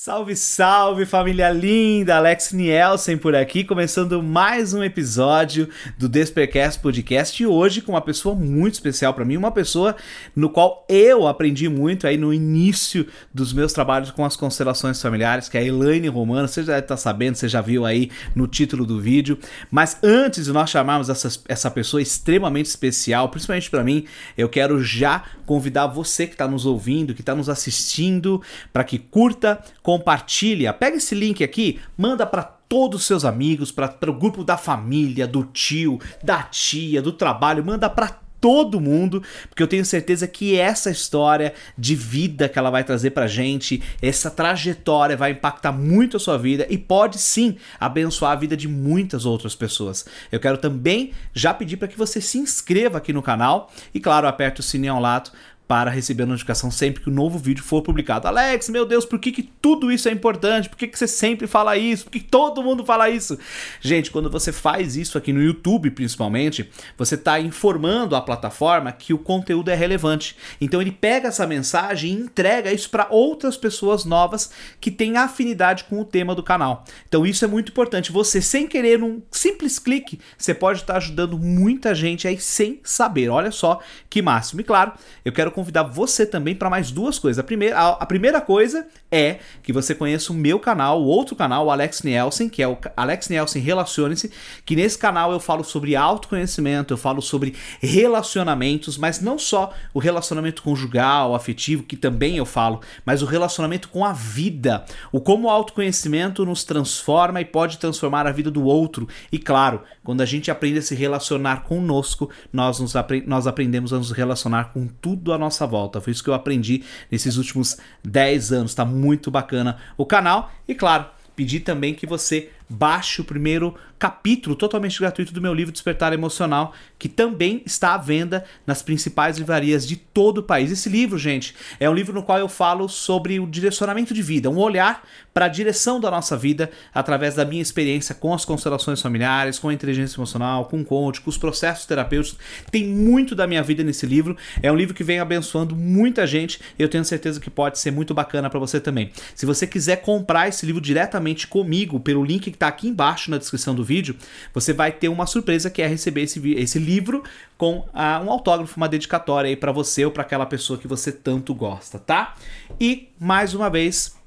[0.00, 2.18] Salve, salve família linda!
[2.18, 8.00] Alex Nielsen por aqui, começando mais um episódio do Despercast Podcast e hoje com uma
[8.00, 9.96] pessoa muito especial para mim, uma pessoa
[10.36, 15.48] no qual eu aprendi muito aí no início dos meus trabalhos com as constelações familiares,
[15.48, 16.46] que é a Elaine Romano.
[16.46, 19.36] Você já está sabendo, você já viu aí no título do vídeo.
[19.68, 24.06] Mas antes de nós chamarmos essa, essa pessoa extremamente especial, principalmente para mim,
[24.36, 28.40] eu quero já convidar você que está nos ouvindo, que está nos assistindo,
[28.72, 34.10] para que curta compartilha, pega esse link aqui, manda para todos os seus amigos, para
[34.10, 39.62] o grupo da família, do tio, da tia, do trabalho, manda para todo mundo, porque
[39.62, 44.30] eu tenho certeza que essa história de vida que ela vai trazer pra gente, essa
[44.30, 49.24] trajetória vai impactar muito a sua vida e pode sim abençoar a vida de muitas
[49.24, 50.04] outras pessoas.
[50.30, 54.28] Eu quero também já pedir para que você se inscreva aqui no canal e claro,
[54.28, 55.30] aperte o sininho ao lado
[55.68, 58.26] para receber a notificação sempre que o um novo vídeo for publicado.
[58.26, 60.66] Alex, meu Deus, por que, que tudo isso é importante?
[60.66, 62.04] Por que, que você sempre fala isso?
[62.04, 63.38] Por que todo mundo fala isso?
[63.78, 69.12] Gente, quando você faz isso aqui no YouTube, principalmente, você está informando a plataforma que
[69.12, 70.34] o conteúdo é relevante.
[70.58, 75.84] Então ele pega essa mensagem e entrega isso para outras pessoas novas que têm afinidade
[75.84, 76.82] com o tema do canal.
[77.06, 78.10] Então isso é muito importante.
[78.10, 83.28] Você, sem querer, num simples clique, você pode estar ajudando muita gente aí sem saber.
[83.28, 84.62] Olha só que máximo.
[84.62, 84.92] E claro,
[85.26, 87.40] eu quero convidar você também para mais duas coisas.
[87.40, 91.34] A primeira, a, a, primeira coisa é que você conheça o meu canal, o outro
[91.34, 94.30] canal, o Alex Nielsen, que é o Alex Nielsen Relacione-se,
[94.64, 99.98] que nesse canal eu falo sobre autoconhecimento, eu falo sobre relacionamentos, mas não só o
[99.98, 105.48] relacionamento conjugal, afetivo, que também eu falo, mas o relacionamento com a vida, o como
[105.48, 109.08] o autoconhecimento nos transforma e pode transformar a vida do outro.
[109.32, 113.92] E claro, quando a gente aprende a se relacionar conosco, nós, nos apre nós aprendemos
[113.92, 116.00] a nos relacionar com tudo a nossa volta.
[116.00, 118.74] Foi isso que eu aprendi nesses últimos 10 anos.
[118.74, 120.50] Tá muito bacana o canal.
[120.66, 121.04] E claro,
[121.36, 126.72] pedir também que você baixe o primeiro capítulo totalmente gratuito do meu livro Despertar Emocional,
[126.98, 130.70] que também está à venda nas principais livrarias de todo o país.
[130.70, 134.48] Esse livro, gente, é um livro no qual eu falo sobre o direcionamento de vida,
[134.48, 135.02] um olhar
[135.34, 139.68] para a direção da nossa vida através da minha experiência com as constelações familiares, com
[139.68, 142.38] a inteligência emocional, com o coach, com os processos terapêuticos.
[142.70, 144.36] Tem muito da minha vida nesse livro.
[144.62, 146.60] É um livro que vem abençoando muita gente.
[146.78, 149.10] Eu tenho certeza que pode ser muito bacana para você também.
[149.34, 153.38] Se você quiser comprar esse livro diretamente comigo pelo link que está aqui embaixo na
[153.38, 154.14] descrição do vídeo,
[154.52, 157.24] você vai ter uma surpresa que é receber esse, esse livro
[157.56, 161.10] com uh, um autógrafo, uma dedicatória aí para você ou para aquela pessoa que você
[161.10, 162.36] tanto gosta, tá?
[162.78, 164.18] E mais uma vez,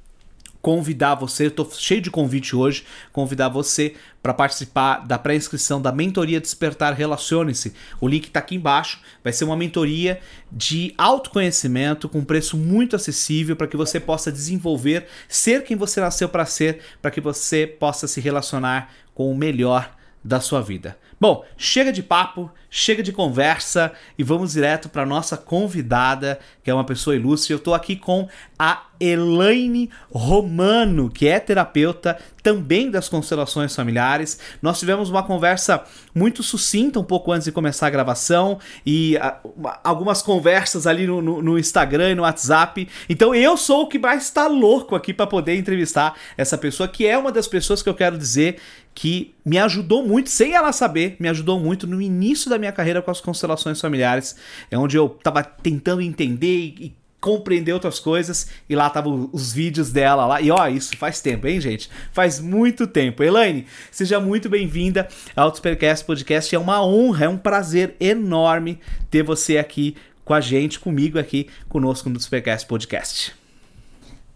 [0.62, 6.40] convidar você, estou cheio de convite hoje, convidar você para participar da pré-inscrição da mentoria
[6.40, 7.74] Despertar Relacione-se.
[8.00, 9.02] O link está aqui embaixo.
[9.24, 10.20] Vai ser uma mentoria
[10.52, 16.30] de autoconhecimento com preço muito acessível para que você possa desenvolver, ser quem você nasceu
[16.30, 19.92] para ser, para que você possa se relacionar com o melhor
[20.24, 20.98] da sua vida.
[21.22, 26.74] Bom, chega de papo, chega de conversa e vamos direto para nossa convidada, que é
[26.74, 27.54] uma pessoa ilustre.
[27.54, 28.28] Eu estou aqui com
[28.58, 34.40] a Elaine Romano, que é terapeuta também das constelações familiares.
[34.62, 35.84] Nós tivemos uma conversa
[36.14, 39.40] muito sucinta um pouco antes de começar a gravação e a,
[39.84, 42.88] algumas conversas ali no, no, no, Instagram e no WhatsApp.
[43.10, 47.06] Então eu sou o que mais está louco aqui para poder entrevistar essa pessoa, que
[47.06, 48.60] é uma das pessoas que eu quero dizer
[48.94, 53.02] que me ajudou muito, sem ela saber, me ajudou muito no início da minha carreira
[53.02, 54.36] com as constelações familiares.
[54.70, 59.92] É onde eu estava tentando entender e compreender outras coisas e lá estavam os vídeos
[59.92, 60.42] dela lá.
[60.42, 61.90] E ó, isso faz tempo, hein, gente?
[62.12, 63.24] Faz muito tempo.
[63.24, 66.54] Elaine, seja muito bem-vinda ao Supercast Podcast.
[66.54, 68.80] É uma honra, é um prazer enorme
[69.12, 73.36] ter você aqui com a gente, comigo aqui, conosco no Supercast Podcast.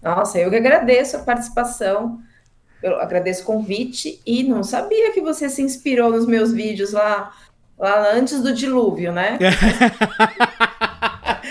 [0.01, 2.19] Nossa, eu que agradeço a participação,
[2.85, 7.33] eu agradeço o convite e não sabia que você se inspirou nos meus vídeos lá,
[7.79, 9.39] lá antes do dilúvio, né?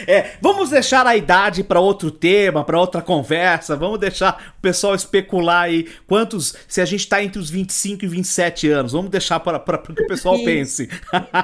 [0.07, 3.77] É, vamos deixar a idade para outro tema, para outra conversa.
[3.77, 6.55] Vamos deixar o pessoal especular aí quantos.
[6.69, 10.07] Se a gente está entre os 25 e 27 anos, vamos deixar para que o
[10.07, 10.89] pessoal pense.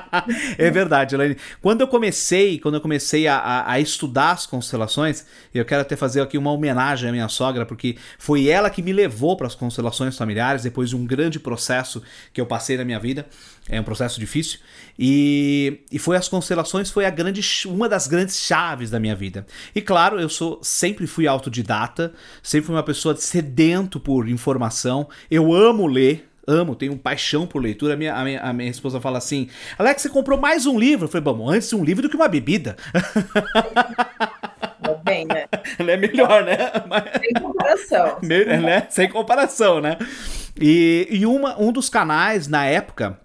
[0.58, 1.36] é verdade, Elaine.
[1.60, 5.96] Quando eu comecei, quando eu comecei a, a, a, estudar as constelações, eu quero até
[5.96, 9.54] fazer aqui uma homenagem à minha sogra, porque foi ela que me levou para as
[9.54, 12.02] constelações familiares depois de um grande processo
[12.32, 13.26] que eu passei na minha vida.
[13.70, 14.58] É um processo difícil.
[14.99, 19.46] E, e foi as constelações foi a grande uma das grandes chaves da minha vida.
[19.75, 22.12] E claro, eu sou sempre fui autodidata,
[22.43, 25.08] sempre fui uma pessoa sedento por informação.
[25.31, 27.94] Eu amo ler, amo, tenho paixão por leitura.
[27.94, 31.05] A minha, a minha, a minha esposa fala assim: Alex, você comprou mais um livro?
[31.05, 32.76] Eu falei, bom, antes um livro do que uma bebida.
[35.05, 35.46] Bem, né?
[35.78, 36.56] é melhor, né?
[36.88, 37.05] Mas...
[37.20, 38.19] Sem comparação.
[38.62, 38.87] né?
[38.90, 39.96] Sem comparação, né?
[40.61, 43.19] E, e uma, um dos canais na época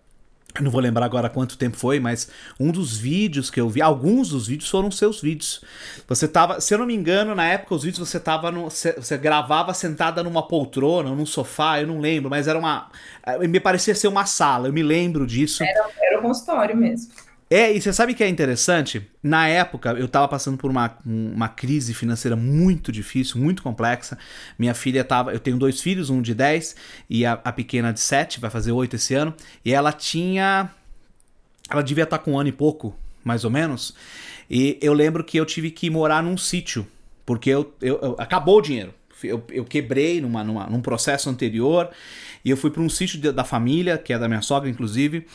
[0.62, 2.30] não vou lembrar agora quanto tempo foi, mas
[2.60, 5.62] um dos vídeos que eu vi, alguns dos vídeos foram seus vídeos.
[6.08, 9.18] Você tava, se eu não me engano, na época os vídeos você tava no, você,
[9.18, 12.90] gravava sentada numa poltrona, num sofá, eu não lembro, mas era uma,
[13.26, 15.64] eh, me parecia ser uma sala, eu me lembro disso.
[15.64, 17.12] Era, era um consultório mesmo.
[17.56, 19.08] É, e você sabe que é interessante?
[19.24, 24.18] Na época, eu tava passando por uma, uma crise financeira muito difícil, muito complexa.
[24.60, 25.32] Minha filha tava.
[25.32, 26.76] Eu tenho dois filhos, um de 10
[27.10, 29.34] e a, a pequena de 7, vai fazer 8 esse ano.
[29.64, 30.70] E ela tinha.
[31.70, 32.94] Ela devia estar tá com um ano e pouco,
[33.24, 33.96] mais ou menos.
[34.52, 36.86] E eu lembro que eu tive que morar num sítio,
[37.26, 38.94] porque eu, eu, eu acabou o dinheiro.
[39.24, 41.90] Eu, eu quebrei numa, numa, num processo anterior
[42.44, 45.26] e eu fui para um sítio da família, que é da minha sogra, inclusive.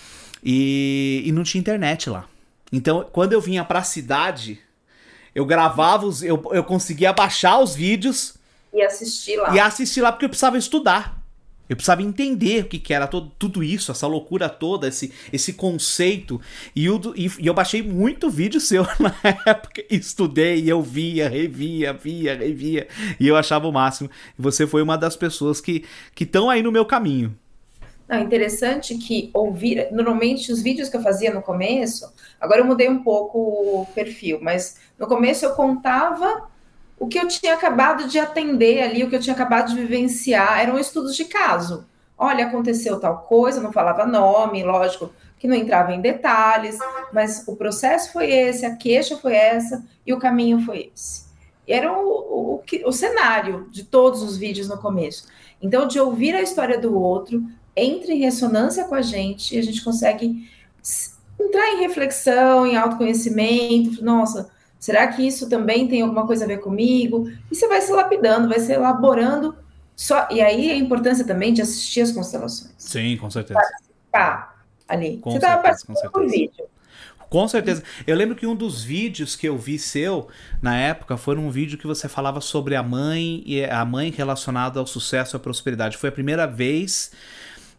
[0.45, 2.27] E, e não tinha internet lá.
[2.73, 4.61] Então, quando eu vinha pra cidade,
[5.35, 6.23] eu gravava os.
[6.23, 8.35] Eu, eu conseguia baixar os vídeos.
[8.73, 9.55] E assistir lá.
[9.55, 11.21] E assistir lá porque eu precisava estudar.
[11.69, 15.53] Eu precisava entender o que, que era todo, tudo isso, essa loucura toda, esse, esse
[15.53, 16.41] conceito.
[16.75, 19.15] E, eu, e, e eu baixei muito vídeo seu na
[19.47, 19.85] época.
[19.89, 22.89] Estudei, eu via, revia, via, revia.
[23.21, 24.11] E eu achava o máximo.
[24.37, 25.85] E você foi uma das pessoas que
[26.21, 27.37] estão aí no meu caminho.
[28.11, 29.87] Não, interessante que ouvir.
[29.93, 34.41] Normalmente, os vídeos que eu fazia no começo, agora eu mudei um pouco o perfil,
[34.43, 36.51] mas no começo eu contava
[36.99, 40.59] o que eu tinha acabado de atender ali, o que eu tinha acabado de vivenciar,
[40.59, 41.87] eram estudos de caso.
[42.19, 46.79] Olha, aconteceu tal coisa, não falava nome, lógico que não entrava em detalhes,
[47.13, 51.31] mas o processo foi esse, a queixa foi essa e o caminho foi esse.
[51.67, 55.29] Era o, o, o, o cenário de todos os vídeos no começo.
[55.63, 57.43] Então, de ouvir a história do outro,
[57.81, 60.49] entra em ressonância com a gente e a gente consegue
[61.39, 64.05] entrar em reflexão, em autoconhecimento.
[64.05, 67.31] Nossa, será que isso também tem alguma coisa a ver comigo?
[67.51, 69.57] E você vai se lapidando, vai se elaborando.
[69.97, 72.73] Só, e aí a importância também de assistir as constelações.
[72.79, 73.61] Sim, com certeza.
[73.61, 75.19] Participar ali.
[75.19, 76.65] Com você estava participando do vídeo.
[77.31, 77.85] Com certeza.
[78.09, 80.27] Eu lembro que um dos vídeos que eu vi seu
[80.61, 84.81] na época foi um vídeo que você falava sobre a mãe e a mãe relacionada
[84.81, 85.97] ao sucesso e à prosperidade.
[85.97, 87.13] Foi a primeira vez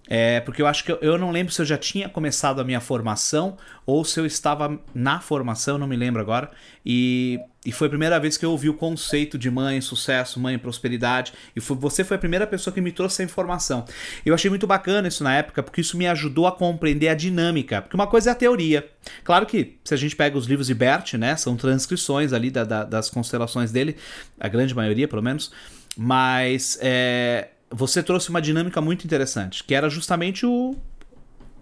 [0.07, 2.63] é, porque eu acho que eu, eu, não lembro se eu já tinha começado a
[2.63, 6.51] minha formação ou se eu estava na formação, não me lembro agora.
[6.85, 10.57] E, e foi a primeira vez que eu ouvi o conceito de mãe, sucesso, mãe,
[10.57, 11.33] prosperidade.
[11.55, 13.85] E foi, você foi a primeira pessoa que me trouxe essa informação.
[14.25, 17.81] Eu achei muito bacana isso na época, porque isso me ajudou a compreender a dinâmica.
[17.81, 18.89] Porque uma coisa é a teoria.
[19.23, 22.63] Claro que se a gente pega os livros de Bert, né, são transcrições ali da,
[22.63, 23.95] da, das constelações dele,
[24.39, 25.51] a grande maioria pelo menos.
[25.95, 30.75] Mas é, você trouxe uma dinâmica muito interessante, que era justamente o,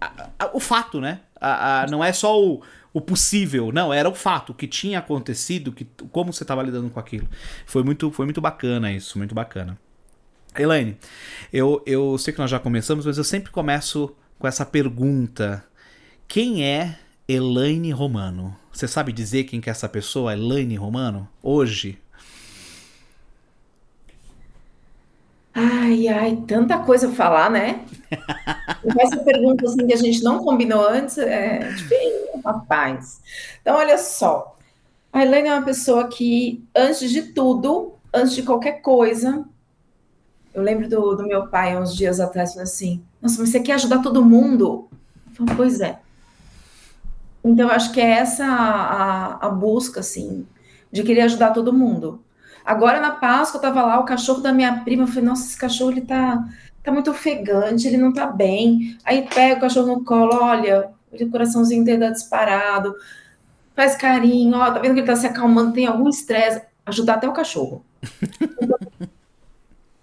[0.00, 1.20] a, a, o fato, né?
[1.40, 2.62] A, não é só o,
[2.92, 6.90] o possível, não, era o fato, o que tinha acontecido, que, como você estava lidando
[6.90, 7.28] com aquilo.
[7.64, 9.78] Foi muito, foi muito bacana isso, muito bacana.
[10.58, 10.98] Elaine,
[11.52, 15.64] eu, eu sei que nós já começamos, mas eu sempre começo com essa pergunta:
[16.26, 16.98] quem é
[17.28, 18.56] Elaine Romano?
[18.72, 21.98] Você sabe dizer quem que é essa pessoa, Elaine Romano, hoje?
[25.52, 27.84] Ai, ai, tanta coisa a falar, né?
[28.98, 33.20] essa pergunta assim que a gente não combinou antes é difícil, rapaz.
[33.60, 34.56] Então, olha só.
[35.12, 39.44] A Helena é uma pessoa que, antes de tudo, antes de qualquer coisa,
[40.54, 44.02] eu lembro do, do meu pai, uns dias atrás, assim: Nossa, mas você quer ajudar
[44.02, 44.88] todo mundo?
[45.26, 45.98] Eu falei, pois é.
[47.42, 50.46] Então, eu acho que é essa a, a busca, assim,
[50.92, 52.22] de querer ajudar todo mundo.
[52.64, 55.56] Agora na Páscoa eu tava lá, o cachorro da minha prima, eu falei, nossa, esse
[55.56, 56.44] cachorro ele tá,
[56.82, 58.98] tá muito ofegante, ele não tá bem.
[59.04, 62.94] Aí pega o cachorro no colo, olha, o coraçãozinho dele tá disparado,
[63.74, 67.28] faz carinho, ó, tá vendo que ele tá se acalmando, tem algum estresse, ajudar até
[67.28, 67.84] o cachorro.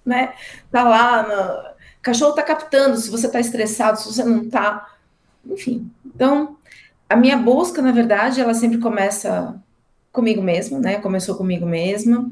[0.06, 0.34] né?
[0.72, 4.88] Tá lá, o cachorro tá captando se você tá estressado, se você não tá,
[5.46, 5.92] enfim.
[6.06, 6.58] Então,
[7.10, 9.56] a minha busca, na verdade, ela sempre começa
[10.12, 11.00] comigo mesma, né?
[11.00, 12.30] Começou comigo mesma.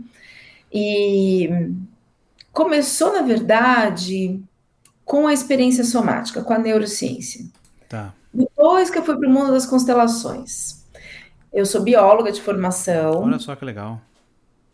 [0.78, 1.50] E
[2.52, 4.44] começou, na verdade,
[5.06, 7.46] com a experiência somática, com a neurociência.
[7.88, 8.14] Tá.
[8.34, 10.84] Depois que eu fui para o mundo das constelações.
[11.54, 13.24] Eu sou bióloga de formação.
[13.24, 14.02] Olha só que legal.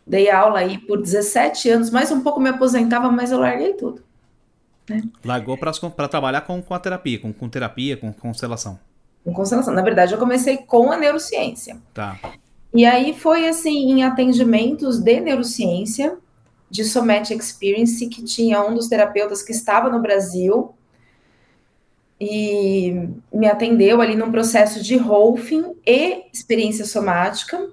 [0.04, 4.02] Dei aula aí por 17 anos, mais um pouco me aposentava, mas eu larguei tudo.
[4.90, 5.04] Né?
[5.24, 8.76] Largou para trabalhar com, com a terapia, com, com terapia, com constelação.
[9.24, 9.72] Com constelação.
[9.72, 11.76] Na verdade, eu comecei com a neurociência.
[11.94, 12.18] Tá.
[12.74, 16.16] E aí foi assim, em atendimentos de neurociência,
[16.70, 20.74] de Somatic Experience, que tinha um dos terapeutas que estava no Brasil
[22.18, 27.68] e me atendeu ali num processo de Rolfing e experiência somática.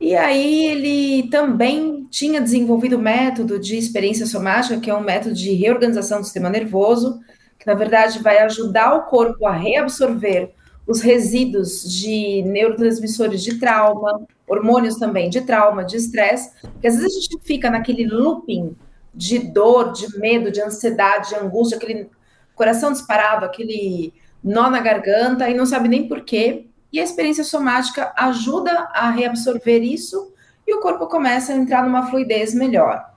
[0.00, 5.34] E aí ele também tinha desenvolvido o método de experiência somática, que é um método
[5.34, 7.20] de reorganização do sistema nervoso,
[7.58, 10.54] que na verdade vai ajudar o corpo a reabsorver
[10.86, 17.16] os resíduos de neurotransmissores de trauma, hormônios também de trauma, de estresse, porque às vezes
[17.16, 18.74] a gente fica naquele looping
[19.14, 22.08] de dor, de medo, de ansiedade, de angústia, aquele
[22.54, 26.66] coração disparado, aquele nó na garganta e não sabe nem por quê.
[26.92, 30.32] E a experiência somática ajuda a reabsorver isso
[30.66, 33.08] e o corpo começa a entrar numa fluidez melhor.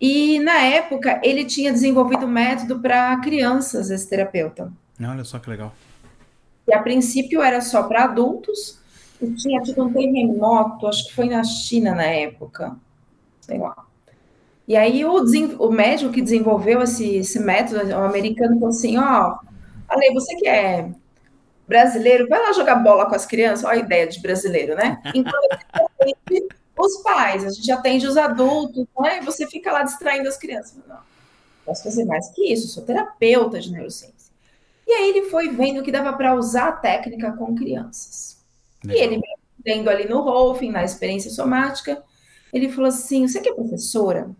[0.00, 4.72] E na época ele tinha desenvolvido um método para crianças, esse terapeuta.
[5.00, 5.72] Olha só que legal.
[6.68, 8.78] E a princípio era só para adultos,
[9.20, 12.76] e tinha tido um terremoto, acho que foi na China na época,
[13.40, 13.74] sei lá.
[14.68, 15.24] E aí o,
[15.58, 19.48] o médico que desenvolveu esse, esse método, o americano, falou assim, ó, oh,
[19.88, 20.90] Ale, você que é
[21.66, 25.00] brasileiro, vai lá jogar bola com as crianças, olha a ideia de brasileiro, né?
[25.14, 25.48] Enquanto
[26.78, 29.18] os pais, a gente atende os adultos, né?
[29.18, 30.78] E você fica lá distraindo as crianças.
[30.86, 30.98] Não,
[31.64, 34.17] posso fazer mais que isso, sou terapeuta de neurociência.
[34.88, 38.42] E aí ele foi vendo que dava para usar a técnica com crianças.
[38.82, 38.98] Legal.
[38.98, 39.20] E ele
[39.62, 42.02] vendo ali no Rolfing, na experiência somática,
[42.50, 44.30] ele falou assim: você que é professora?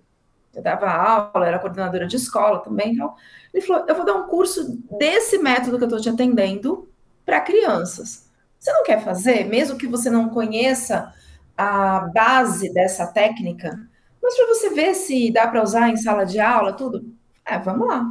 [0.54, 2.94] Eu dava aula, era coordenadora de escola também.
[2.94, 3.14] Então,
[3.52, 6.88] ele falou: eu vou dar um curso desse método que eu estou te atendendo
[7.26, 8.26] para crianças.
[8.58, 11.12] Você não quer fazer, mesmo que você não conheça
[11.56, 13.78] a base dessa técnica,
[14.22, 17.14] mas para você ver se dá para usar em sala de aula, tudo?
[17.44, 18.04] É, vamos lá,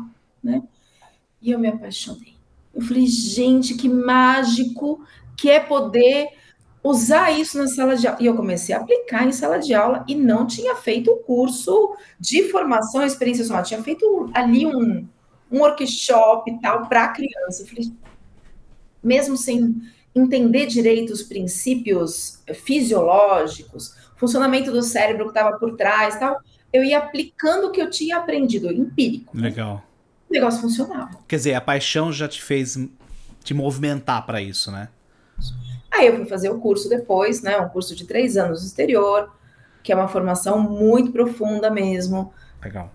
[0.43, 0.61] né?
[1.41, 2.35] E eu me apaixonei.
[2.73, 5.03] Eu falei, gente, que mágico
[5.35, 6.29] que é poder
[6.83, 8.19] usar isso na sala de aula.
[8.21, 11.95] E eu comecei a aplicar em sala de aula e não tinha feito o curso
[12.19, 13.63] de formação, experiência social.
[13.63, 15.07] Tinha feito ali um,
[15.51, 17.63] um workshop e tal para criança.
[17.63, 17.91] Eu falei,
[19.03, 19.75] mesmo sem
[20.13, 26.39] entender direito os princípios fisiológicos, funcionamento do cérebro que estava por trás tal,
[26.73, 29.37] eu ia aplicando o que eu tinha aprendido, empírico.
[29.37, 29.83] Legal.
[30.29, 31.17] O negócio funcionava.
[31.27, 32.77] Quer dizer, a paixão já te fez
[33.43, 34.89] te movimentar para isso, né?
[35.89, 37.57] Aí eu fui fazer o curso depois, né?
[37.57, 39.31] Um curso de três anos no exterior,
[39.81, 42.33] que é uma formação muito profunda mesmo.
[42.61, 42.91] Legal.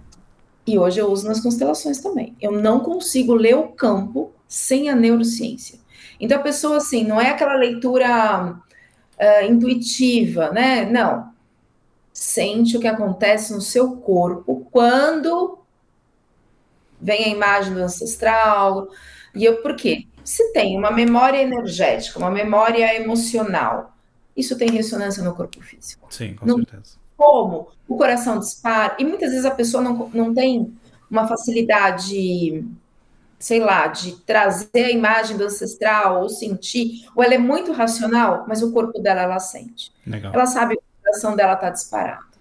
[0.67, 2.37] E hoje eu uso nas constelações também.
[2.41, 5.79] Eu não consigo ler o campo sem a neurociência.
[6.21, 10.85] Então a pessoa, assim, não é aquela leitura uh, intuitiva, né?
[10.85, 11.33] Não.
[12.13, 15.59] Sente o que acontece no seu corpo quando
[17.03, 18.89] vem a imagem do ancestral.
[19.35, 20.07] E eu, por quê?
[20.25, 23.93] Se tem uma memória energética, uma memória emocional,
[24.37, 26.07] isso tem ressonância no corpo físico.
[26.11, 26.97] Sim, com não, certeza.
[27.17, 30.73] Como o coração dispara, e muitas vezes a pessoa não, não tem
[31.11, 32.65] uma facilidade,
[33.39, 38.45] sei lá, de trazer a imagem do ancestral ou sentir, ou ela é muito racional,
[38.49, 39.93] mas o corpo dela ela sente.
[40.07, 40.33] Legal.
[40.33, 42.32] Ela sabe que o coração dela está disparado.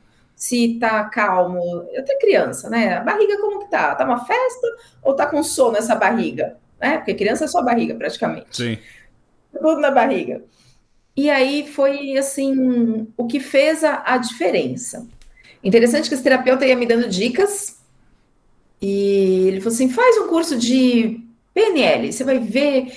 [0.42, 2.98] Se tá calmo, até criança, né?
[2.98, 3.94] A barriga como que tá?
[3.94, 4.68] Tá uma festa
[5.04, 6.58] ou tá com sono essa barriga?
[6.82, 6.98] né?
[6.98, 8.48] Porque criança é só barriga, praticamente.
[8.52, 8.78] Sim.
[9.54, 10.42] Tudo na barriga.
[11.16, 15.08] E aí foi, assim, o que fez a, a diferença.
[15.64, 17.80] Interessante que esse terapeuta ia me dando dicas
[18.82, 21.22] e ele falou assim, faz um curso de
[21.54, 22.92] PNL, você vai ver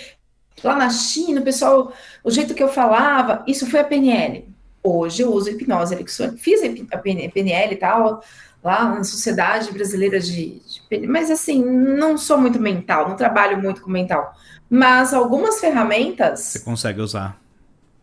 [0.62, 4.48] lá na China, o pessoal, o jeito que eu falava, isso foi a PNL.
[4.86, 6.60] Hoje eu uso hipnose ericksoniana, fiz
[6.92, 8.22] a PNL e tal,
[8.62, 10.60] lá na Sociedade Brasileira de,
[10.90, 14.34] de, Mas assim, não sou muito mental, não trabalho muito com mental.
[14.68, 16.40] Mas algumas ferramentas.
[16.40, 17.40] Você consegue usar.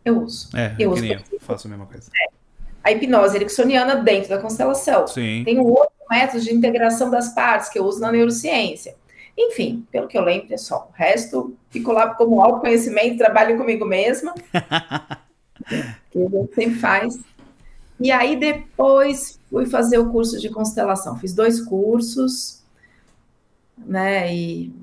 [0.04, 0.50] Eu uso.
[0.58, 2.10] É, eu, uso, eu faço a mesma coisa.
[2.20, 2.32] É.
[2.84, 5.06] A hipnose ericksoniana dentro da constelação.
[5.06, 5.44] Sim.
[5.46, 8.96] Tem um outro método de integração das partes que eu uso na neurociência.
[9.38, 10.90] Enfim, pelo que eu lembro, é só.
[10.92, 14.34] O resto fico lá como autoconhecimento, trabalho comigo mesma.
[16.12, 17.20] que a gente sempre faz.
[18.00, 21.18] E aí depois fui fazer o curso de constelação.
[21.18, 22.64] Fiz dois cursos,
[23.78, 24.34] né?
[24.34, 24.74] E,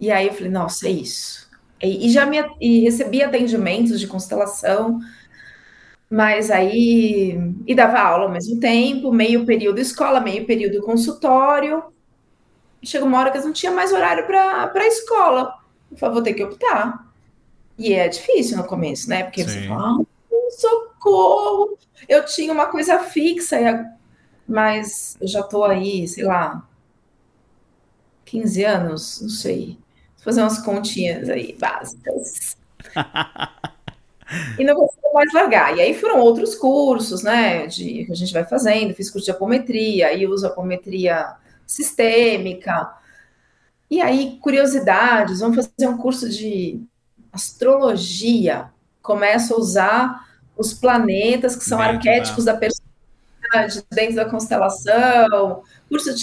[0.00, 1.48] e aí eu falei, nossa, é isso.
[1.80, 4.98] E, e já me e recebi atendimentos de constelação,
[6.10, 11.84] mas aí e dava aula ao mesmo tempo, meio período escola, meio período consultório.
[12.82, 15.54] Chegou uma hora que eu não tinha mais horário para a escola.
[15.90, 17.03] Eu falei, vou ter que optar.
[17.78, 19.24] E é difícil no começo, né?
[19.24, 19.62] Porque Sim.
[19.62, 21.78] você fala, ah, socorro,
[22.08, 23.58] eu tinha uma coisa fixa,
[24.46, 26.66] mas eu já estou aí, sei lá,
[28.24, 29.78] 15 anos, não sei.
[30.16, 32.56] Vou fazer umas continhas aí básicas.
[34.58, 35.76] e não consigo mais largar.
[35.76, 37.66] E aí foram outros cursos, né?
[37.66, 38.94] De, que a gente vai fazendo.
[38.94, 41.34] Fiz curso de apometria, aí uso apometria
[41.66, 42.92] sistêmica.
[43.90, 46.82] E aí, curiosidades, vamos fazer um curso de
[47.34, 48.70] astrologia.
[49.02, 56.14] Começo a usar os planetas, que são arquétipos da, da personalidade dentro da constelação, curso
[56.14, 56.22] de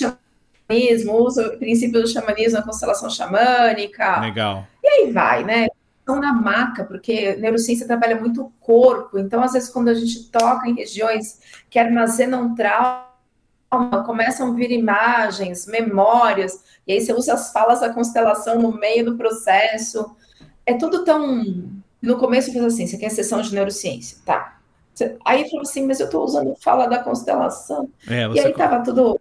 [0.70, 4.22] xamanismo, usa o princípio do xamanismo na constelação xamânica.
[4.22, 4.66] Legal.
[4.82, 5.68] E aí vai, né?
[6.00, 10.30] Estão na maca, porque neurociência trabalha muito o corpo, então às vezes quando a gente
[10.32, 11.40] toca em regiões
[11.70, 13.06] que armazenam trauma,
[14.06, 19.06] começam a vir imagens, memórias, e aí você usa as falas da constelação no meio
[19.06, 20.16] do processo.
[20.72, 21.44] É tudo tão.
[22.02, 24.18] No começo eu fiz assim: você quer sessão de neurociência?
[24.26, 24.58] Tá.
[25.26, 27.90] Aí falou assim, mas eu estou usando fala da constelação.
[28.08, 29.20] É, e aí estava tudo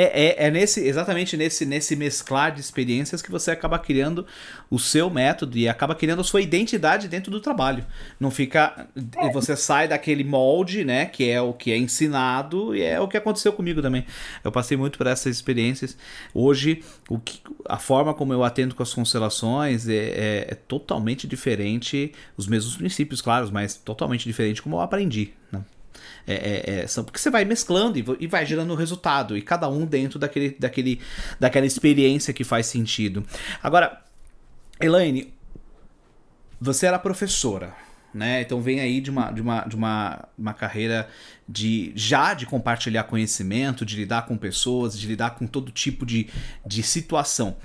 [0.00, 4.24] é, é, é, nesse, exatamente nesse, nesse mesclar de experiências que você acaba criando
[4.70, 7.84] o seu método e acaba criando a sua identidade dentro do trabalho.
[8.20, 8.86] Não fica.
[9.16, 9.32] É.
[9.32, 11.06] Você sai daquele molde, né?
[11.06, 14.06] Que é o que é ensinado, e é o que aconteceu comigo também.
[14.44, 15.98] Eu passei muito por essas experiências.
[16.32, 21.26] Hoje, o que, a forma como eu atendo com as constelações é, é, é totalmente
[21.26, 22.12] diferente.
[22.36, 25.32] Os mesmos princípios, claro, mas totalmente diferente como eu aprendi.
[25.50, 25.60] Né?
[26.30, 29.40] É, é, é, são, porque você vai mesclando e, e vai gerando o resultado, e
[29.40, 31.00] cada um dentro daquele, daquele,
[31.40, 33.24] daquela experiência que faz sentido.
[33.62, 34.04] Agora,
[34.78, 35.32] Elaine,
[36.60, 37.74] você era professora,
[38.12, 38.42] né?
[38.42, 41.08] Então vem aí de uma, de uma, de uma, uma carreira
[41.48, 46.28] de já de compartilhar conhecimento, de lidar com pessoas, de lidar com todo tipo de,
[46.66, 47.56] de situação.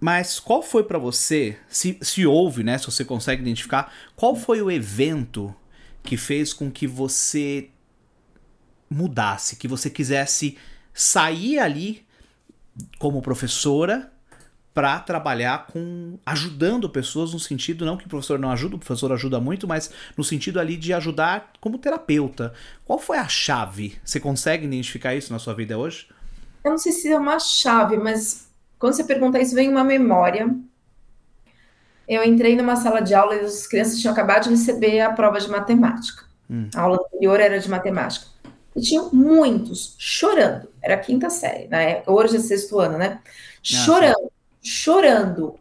[0.00, 2.76] Mas qual foi para você, se, se houve, né?
[2.76, 5.54] Se você consegue identificar, qual foi o evento
[6.02, 7.70] que fez com que você
[8.90, 10.56] mudasse, que você quisesse
[10.92, 12.04] sair ali
[12.98, 14.10] como professora
[14.74, 19.12] para trabalhar com ajudando pessoas no sentido não que o professor não ajuda, o professor
[19.12, 22.52] ajuda muito, mas no sentido ali de ajudar como terapeuta.
[22.84, 23.96] Qual foi a chave?
[24.04, 26.08] Você consegue identificar isso na sua vida hoje?
[26.64, 30.52] Eu não sei se é uma chave, mas quando você pergunta isso vem uma memória.
[32.08, 35.38] Eu entrei numa sala de aula e as crianças tinham acabado de receber a prova
[35.38, 36.24] de matemática.
[36.50, 36.68] Hum.
[36.74, 38.26] A aula anterior era de matemática.
[38.74, 40.68] E tinha muitos chorando.
[40.82, 43.20] Era a quinta série, na época, hoje é sexto ano, né?
[43.62, 44.30] Chorando,
[44.62, 45.54] chorando.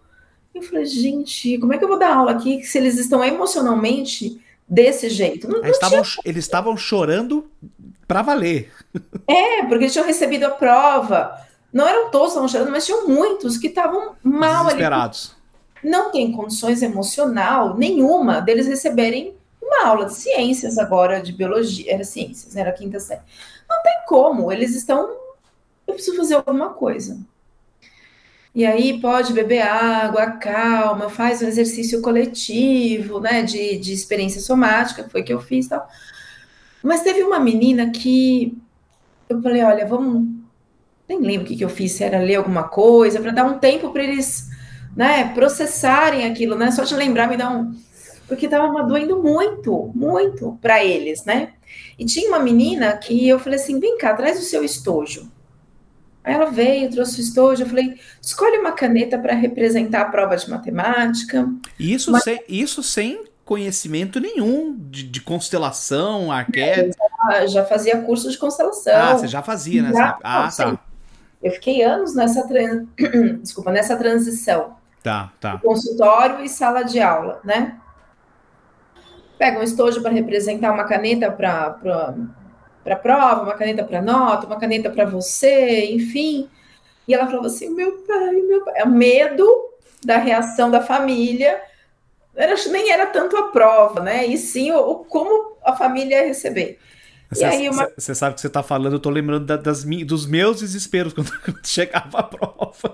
[0.53, 4.41] Eu falei, gente, como é que eu vou dar aula aqui se eles estão emocionalmente
[4.67, 5.47] desse jeito?
[5.47, 6.21] Não, não estavam, tinha...
[6.25, 7.49] Eles estavam chorando
[8.07, 8.71] para valer.
[9.25, 11.39] É, porque eles tinham recebido a prova.
[11.71, 15.35] Não eram todos estavam chorando, mas tinham muitos que estavam mal Desesperados.
[15.81, 15.91] ali.
[15.91, 19.33] Não tem condições emocional nenhuma deles receberem
[19.79, 23.21] uma aula de ciências agora, de biologia, era ciências, era quinta série.
[23.69, 25.17] Não tem como, eles estão.
[25.87, 27.19] Eu preciso fazer alguma coisa.
[28.55, 35.09] E aí pode beber água, calma, faz um exercício coletivo, né, de, de experiência somática,
[35.09, 35.87] foi que eu fiz tal.
[36.83, 38.55] Mas teve uma menina que
[39.27, 40.27] eu falei, olha, vamos.
[41.09, 43.57] Nem lembro o que, que eu fiz, se era ler alguma coisa, para dar um
[43.57, 44.47] tempo para eles
[44.95, 46.71] né, processarem aquilo, né?
[46.71, 47.73] Só de lembrar me dá um
[48.27, 51.53] porque estava doendo muito, muito para eles, né?
[51.97, 55.31] E tinha uma menina que eu falei assim: vem cá, traz o seu estojo.
[56.23, 57.63] Aí ela veio, trouxe o estojo.
[57.63, 61.47] Eu falei: escolhe uma caneta para representar a prova de matemática.
[61.79, 62.23] Isso, Mas...
[62.23, 66.95] sem, isso sem conhecimento nenhum de, de constelação, arquétipo.
[67.29, 68.95] Já, já, fazia curso de constelação.
[68.95, 69.91] Ah, você já fazia, né?
[69.93, 70.79] Já, ah, tá.
[71.41, 72.87] Eu fiquei anos nessa, trans...
[73.41, 74.77] Desculpa, nessa transição.
[75.03, 75.57] Tá, tá.
[75.57, 77.77] Consultório e sala de aula, né?
[79.37, 84.89] Pega um estojo para representar uma caneta para prova, uma caneta para nota, uma caneta
[84.89, 86.49] para você, enfim.
[87.07, 88.73] E ela falou assim: meu pai, meu pai.
[88.77, 89.47] É o medo
[90.03, 91.61] da reação da família.
[92.35, 94.25] Era, nem era tanto a prova, né?
[94.25, 96.79] E sim o, o como a família ia receber.
[97.29, 97.89] Você, uma...
[97.97, 102.19] sabe que você está falando, eu estou lembrando da, das, dos meus desesperos quando chegava
[102.19, 102.93] a prova.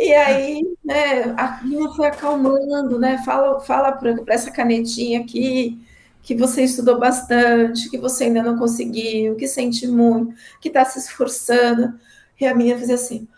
[0.00, 3.22] E aí, né, a menina foi acalmando, né?
[3.22, 5.78] Fala, fala para essa canetinha aqui
[6.22, 10.98] que você estudou bastante, que você ainda não conseguiu, que sente muito, que está se
[10.98, 11.92] esforçando.
[12.40, 13.28] E a menina fez assim,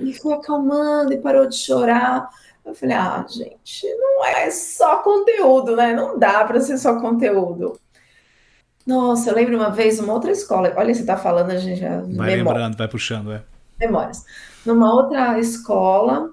[0.00, 2.28] e foi acalmando e parou de chorar.
[2.64, 5.94] Eu falei, ah, gente, não é só conteúdo, né?
[5.94, 7.78] Não dá para ser só conteúdo.
[8.84, 10.72] Nossa, eu lembro uma vez, uma outra escola.
[10.76, 12.00] Olha, você está falando, a gente já.
[12.00, 12.36] Vai memória.
[12.36, 13.44] lembrando, vai puxando, é.
[13.80, 14.24] Memórias
[14.68, 16.30] numa outra escola,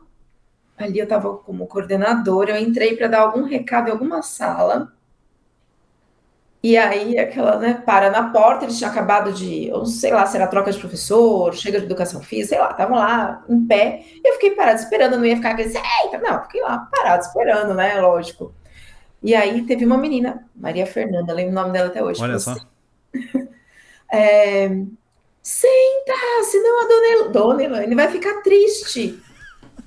[0.77, 4.91] ali eu estava como coordenadora, eu entrei para dar algum recado em alguma sala.
[6.61, 10.25] E aí, aquela, né, para na porta, eles tinham acabado de, eu não sei lá,
[10.25, 14.03] se era troca de professor, chega de educação física, sei lá, estavam lá em pé,
[14.03, 17.75] e eu fiquei parada esperando, não ia ficar aquele, eita, não, fiquei lá parado esperando,
[17.75, 18.51] né, lógico.
[19.21, 22.21] E aí teve uma menina, Maria Fernanda, lembro o nome dela até hoje.
[22.21, 22.55] Olha só.
[24.11, 24.69] é,
[25.45, 27.31] Senta, senão a dona, El...
[27.31, 29.21] dona Elaine vai ficar triste.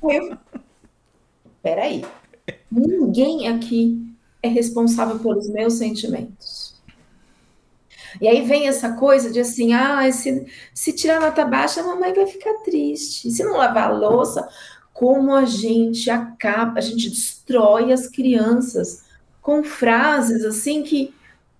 [0.00, 0.38] Eu...
[1.60, 2.04] Peraí.
[2.70, 4.00] Ninguém aqui
[4.40, 6.80] é responsável pelos meus sentimentos.
[8.20, 12.14] E aí vem essa coisa de assim, ah, se, se tirar nota baixa, a mamãe
[12.14, 13.28] vai ficar triste.
[13.28, 14.48] Se não lavar a louça,
[14.92, 19.02] como a gente acaba, a gente destrói as crianças
[19.42, 21.12] com frases assim que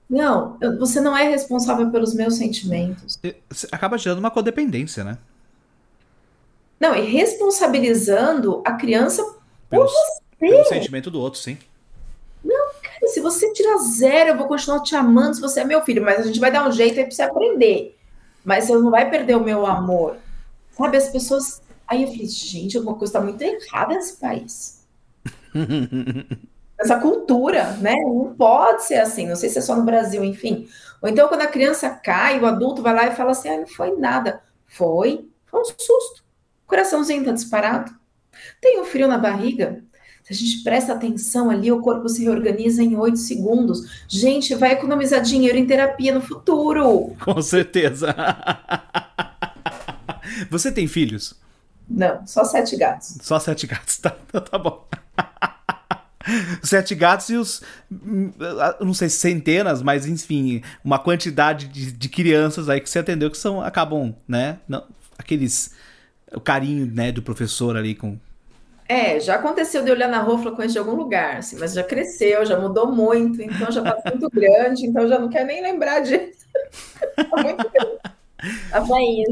[0.09, 3.19] não, você não é responsável pelos meus sentimentos.
[3.71, 5.19] Acaba gerando uma codependência, né?
[6.81, 9.23] Não, e responsabilizando a criança
[9.69, 10.21] por você.
[10.39, 11.59] Pelo sentimento do outro, sim.
[12.45, 15.83] Não, cara, se você tirar zero, eu vou continuar te amando se você é meu
[15.83, 17.99] filho, mas a gente vai dar um jeito aí pra você aprender.
[18.45, 20.17] Mas você não vai perder o meu amor.
[20.71, 21.61] Sabe, as pessoas.
[21.87, 24.87] Aí eu falei, gente, alguma coisa tá muito errada nesse país.
[26.79, 27.95] essa cultura, né?
[27.97, 30.69] Não pode ser assim, não sei se é só no Brasil, enfim.
[31.03, 33.67] Ou então, quando a criança cai, o adulto vai lá e fala assim: ah, não
[33.67, 34.41] foi nada.
[34.67, 36.25] Foi, foi um susto.
[36.65, 37.93] O coraçãozinho tá disparado.
[38.61, 39.83] Tem um frio na barriga.
[40.23, 44.05] Se a gente presta atenção ali, o corpo se reorganiza em oito segundos.
[44.07, 47.17] Gente, vai economizar dinheiro em terapia no futuro.
[47.25, 48.15] Com certeza.
[50.51, 51.35] Você tem filhos?
[51.89, 53.17] Não, só sete gatos.
[53.23, 54.87] Só sete gatos, tá, tá bom.
[56.63, 57.63] Sete gatos e os.
[58.81, 63.31] Não sei se centenas, mas enfim, uma quantidade de, de crianças aí que você atendeu
[63.31, 63.61] que são.
[63.61, 64.59] acabam, né?
[64.69, 64.85] Não,
[65.19, 65.75] aqueles.
[66.33, 68.19] O carinho, né, do professor ali com.
[68.87, 71.75] É, já aconteceu de olhar na rua e falar, conheço de algum lugar, assim, mas
[71.75, 75.63] já cresceu, já mudou muito, então já tá muito grande, então já não quero nem
[75.63, 76.47] lembrar disso.
[77.17, 77.99] tá muito grande.
[78.71, 78.85] Tá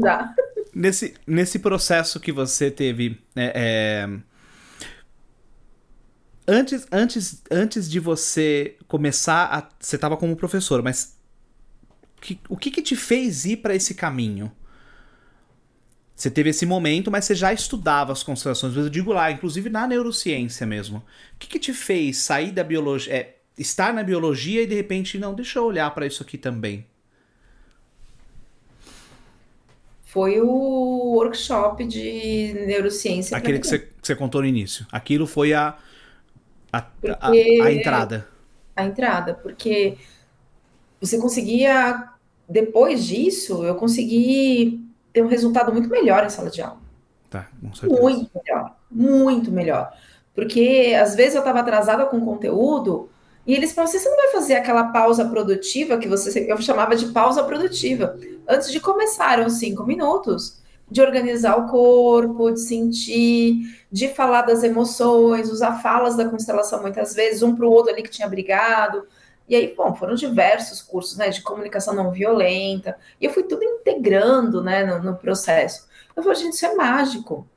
[0.03, 0.35] já.
[0.73, 3.17] Nesse, nesse processo que você teve.
[3.35, 4.19] É, é
[6.47, 9.69] antes, antes, antes de você começar a.
[9.79, 11.17] Você estava como professor, mas
[12.21, 14.51] que, o que, que te fez ir para esse caminho?
[16.15, 18.75] Você teve esse momento, mas você já estudava as constelações.
[18.75, 20.97] Eu digo lá, inclusive na neurociência mesmo.
[20.97, 21.03] O
[21.37, 25.35] que, que te fez sair da biologia, é, estar na biologia e de repente, não,
[25.35, 26.87] deixa eu olhar para isso aqui também?
[30.05, 33.37] Foi o workshop de neurociência.
[33.37, 34.87] Aquele que você, que você contou no início.
[34.91, 35.77] Aquilo foi a,
[36.77, 38.27] a, a, a, entrada.
[38.75, 39.97] A entrada, porque
[40.99, 42.09] você conseguia,
[42.47, 46.79] depois disso, eu consegui ter um resultado muito melhor em sala de aula.
[47.29, 49.91] Tá, muito melhor, muito melhor.
[50.33, 53.09] Porque às vezes eu estava atrasada com conteúdo
[53.45, 56.45] e eles falavam assim: você não vai fazer aquela pausa produtiva que você.
[56.51, 58.17] Eu chamava de pausa produtiva.
[58.47, 60.56] Antes de começar, eram cinco minutos
[60.89, 67.13] de organizar o corpo, de sentir, de falar das emoções, usar falas da constelação muitas
[67.13, 69.05] vezes, um para o outro ali que tinha brigado.
[69.49, 73.63] E aí, bom, foram diversos cursos, né, de comunicação não violenta, e eu fui tudo
[73.63, 75.87] integrando, né, no, no processo.
[76.15, 77.47] Eu falei, gente, isso é mágico.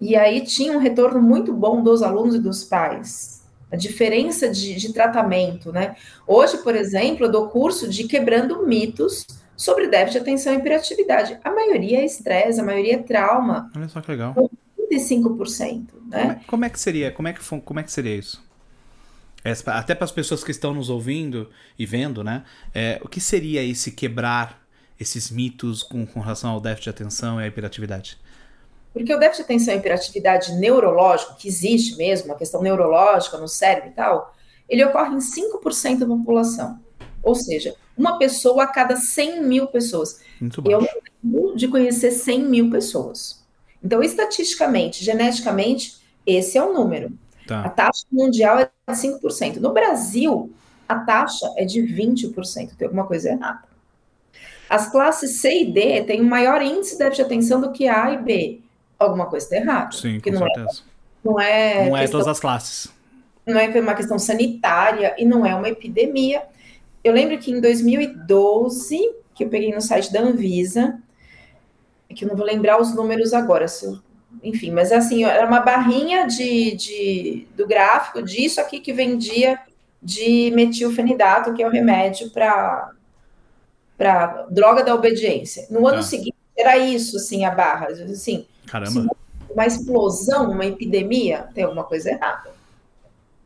[0.00, 3.42] E aí tinha um retorno muito bom dos alunos e dos pais.
[3.70, 5.96] A diferença de, de tratamento, né?
[6.26, 9.26] Hoje, por exemplo, eu dou curso de quebrando mitos
[9.62, 11.38] sobre déficit de atenção e hiperatividade.
[11.44, 13.70] A maioria é estresse, a maioria é trauma.
[13.76, 14.34] Olha só que legal.
[14.90, 16.20] 35%, né?
[16.20, 17.12] Como é, como é que seria?
[17.12, 18.42] Como é que, como é que seria isso?
[19.44, 21.48] É, até para as pessoas que estão nos ouvindo
[21.78, 22.42] e vendo, né?
[22.74, 24.60] É, o que seria esse quebrar
[24.98, 28.18] esses mitos com, com relação ao déficit de atenção e à hiperatividade?
[28.92, 33.48] Porque o déficit de atenção e hiperatividade neurológico, que existe mesmo, uma questão neurológica no
[33.48, 34.34] cérebro e tal,
[34.68, 36.80] ele ocorre em 5% da população.
[37.22, 40.20] Ou seja, uma pessoa a cada 100 mil pessoas.
[40.40, 43.40] Muito Eu lembro de conhecer 100 mil pessoas.
[43.82, 47.12] Então, estatisticamente, geneticamente, esse é o número.
[47.46, 47.62] Tá.
[47.62, 49.56] A taxa mundial é de 5%.
[49.56, 50.52] No Brasil,
[50.88, 52.76] a taxa é de 20%.
[52.76, 53.62] Tem alguma coisa errada.
[54.68, 58.18] As classes C e D têm um maior índice de atenção do que A e
[58.18, 58.60] B.
[58.98, 59.92] Alguma coisa está errada.
[59.92, 60.80] Sim, com não é certeza.
[60.80, 62.88] É, não é, não é todas as classes.
[63.46, 66.42] Não é uma questão sanitária e não é uma epidemia
[67.02, 68.98] eu lembro que em 2012,
[69.34, 70.98] que eu peguei no site da Anvisa,
[72.14, 73.98] que eu não vou lembrar os números agora, eu,
[74.42, 79.58] enfim, mas assim, era uma barrinha de, de, do gráfico disso aqui que vendia
[80.02, 82.90] de metilfenidato, que é o remédio para
[83.96, 85.66] para droga da obediência.
[85.70, 86.02] No ano tá.
[86.02, 89.14] seguinte era isso, assim, a barra, assim, Caramba.
[89.48, 92.50] uma explosão, uma epidemia, tem alguma coisa errada.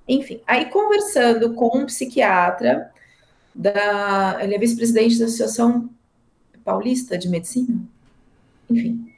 [0.09, 2.91] Enfim, aí conversando com um psiquiatra,
[3.57, 4.39] da.
[4.41, 5.89] Ele é vice-presidente da Associação
[6.65, 7.81] Paulista de Medicina.
[8.69, 9.13] Enfim,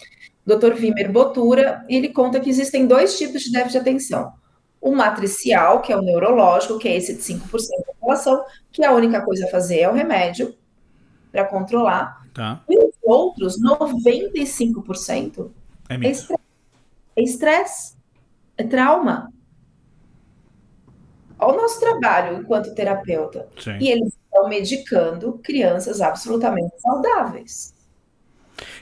[0.46, 0.74] Dr.
[0.74, 4.32] Vimer Botura, ele conta que existem dois tipos de déficit de atenção.
[4.80, 8.92] O matricial, que é o neurológico, que é esse de 5% da população, que a
[8.92, 10.54] única coisa a fazer é o remédio
[11.32, 12.26] para controlar.
[12.32, 12.62] Tá.
[12.68, 15.50] E os outros, 95%,
[15.88, 16.42] é, é estresse.
[17.16, 17.94] É estresse,
[18.56, 19.32] é trauma.
[21.38, 23.48] ao nosso trabalho enquanto terapeuta.
[23.58, 23.78] Sim.
[23.80, 27.74] E eles estão medicando crianças absolutamente saudáveis.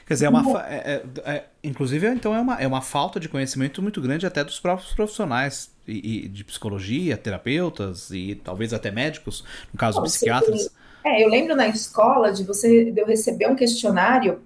[0.05, 3.29] Quer dizer, é uma, é, é, é, inclusive, então é uma, é uma falta de
[3.29, 8.89] conhecimento muito grande até dos próprios profissionais e, e de psicologia, terapeutas e talvez até
[8.89, 10.69] médicos, no caso, Não, psiquiatras.
[11.03, 14.41] É, eu lembro na escola de você de eu receber um questionário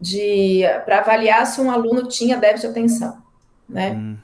[0.00, 3.22] de para avaliar se um aluno tinha déficit de atenção,
[3.68, 3.92] né?
[3.92, 4.16] Hum.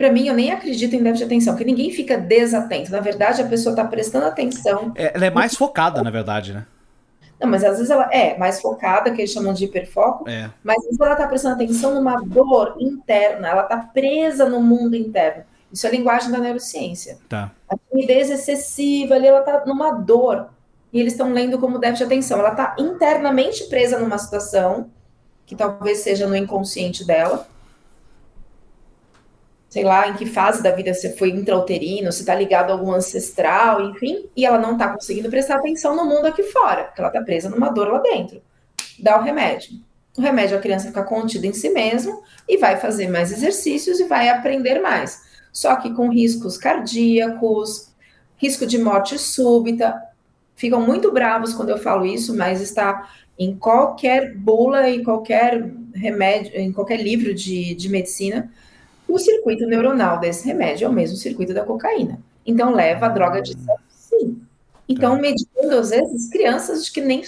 [0.00, 2.90] Para mim, eu nem acredito em déficit de atenção, porque ninguém fica desatento.
[2.90, 4.94] Na verdade, a pessoa está prestando atenção.
[4.96, 6.64] É, ela é mais focada, na verdade, né?
[7.38, 10.48] Não, mas às vezes ela é mais focada, que eles chamam de hiperfoco, é.
[10.64, 14.96] mas às vezes ela está prestando atenção numa dor interna, ela está presa no mundo
[14.96, 15.44] interno.
[15.70, 17.18] Isso é linguagem da neurociência.
[17.28, 17.52] Tá.
[17.68, 20.48] A timidez excessiva ali, ela está numa dor.
[20.94, 22.38] E eles estão lendo como déficit de atenção.
[22.38, 24.88] Ela está internamente presa numa situação,
[25.44, 27.46] que talvez seja no inconsciente dela,
[29.70, 32.92] sei lá, em que fase da vida você foi intrauterino, se está ligado a algum
[32.92, 37.08] ancestral, enfim, e ela não está conseguindo prestar atenção no mundo aqui fora, porque ela
[37.08, 38.42] está presa numa dor lá dentro.
[38.98, 39.80] Dá o remédio.
[40.18, 44.04] O remédio a criança fica contida em si mesmo e vai fazer mais exercícios e
[44.04, 45.22] vai aprender mais.
[45.52, 47.90] Só que com riscos cardíacos,
[48.36, 50.02] risco de morte súbita.
[50.56, 56.56] Ficam muito bravos quando eu falo isso, mas está em qualquer bula, em qualquer remédio,
[56.56, 58.52] em qualquer livro de, de medicina,
[59.10, 62.18] o circuito neuronal desse remédio é o mesmo circuito da cocaína.
[62.46, 63.54] Então, leva a droga de
[63.88, 64.40] sim.
[64.88, 65.20] Então, tá.
[65.20, 67.22] medicando, às vezes, crianças que nem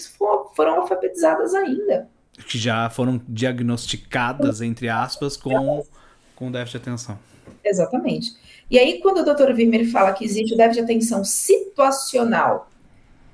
[0.57, 2.09] foram alfabetizadas ainda.
[2.49, 5.85] Que já foram diagnosticadas, entre aspas, com,
[6.35, 7.19] com déficit de atenção.
[7.65, 8.33] Exatamente.
[8.71, 9.53] E aí, quando o Dr.
[9.55, 12.71] Wimmer fala que existe o déficit de atenção situacional,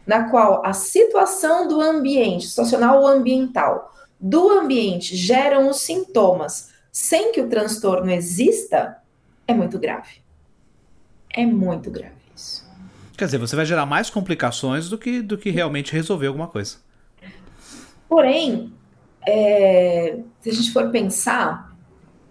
[0.07, 7.31] na qual a situação do ambiente, situacional ou ambiental, do ambiente geram os sintomas, sem
[7.31, 8.97] que o transtorno exista,
[9.47, 10.21] é muito grave.
[11.33, 12.69] É muito grave isso.
[13.17, 16.79] Quer dizer, você vai gerar mais complicações do que, do que realmente resolver alguma coisa.
[18.09, 18.73] Porém,
[19.25, 21.73] é, se a gente for pensar,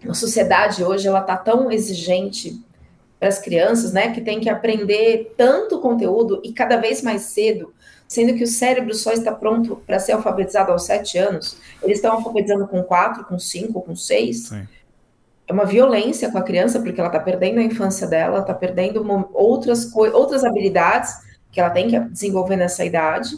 [0.06, 2.62] a sociedade hoje ela está tão exigente
[3.18, 7.74] para as crianças, né, que tem que aprender tanto conteúdo e cada vez mais cedo
[8.08, 12.14] sendo que o cérebro só está pronto para ser alfabetizado aos sete anos, eles estão
[12.14, 14.48] alfabetizando com quatro, com cinco, com seis.
[14.48, 14.68] Sim.
[15.48, 19.02] É uma violência com a criança, porque ela está perdendo a infância dela, está perdendo
[19.02, 21.14] uma, outras, outras habilidades
[21.52, 23.38] que ela tem que desenvolver nessa idade.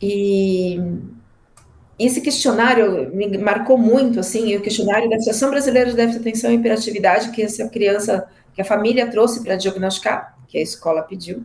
[0.00, 0.80] E
[1.98, 6.50] esse questionário me marcou muito, assim, o questionário da Associação Brasileira de Déficit de Atenção
[6.52, 11.44] e Hiperatividade, que essa criança, que a família trouxe para diagnosticar, que a escola pediu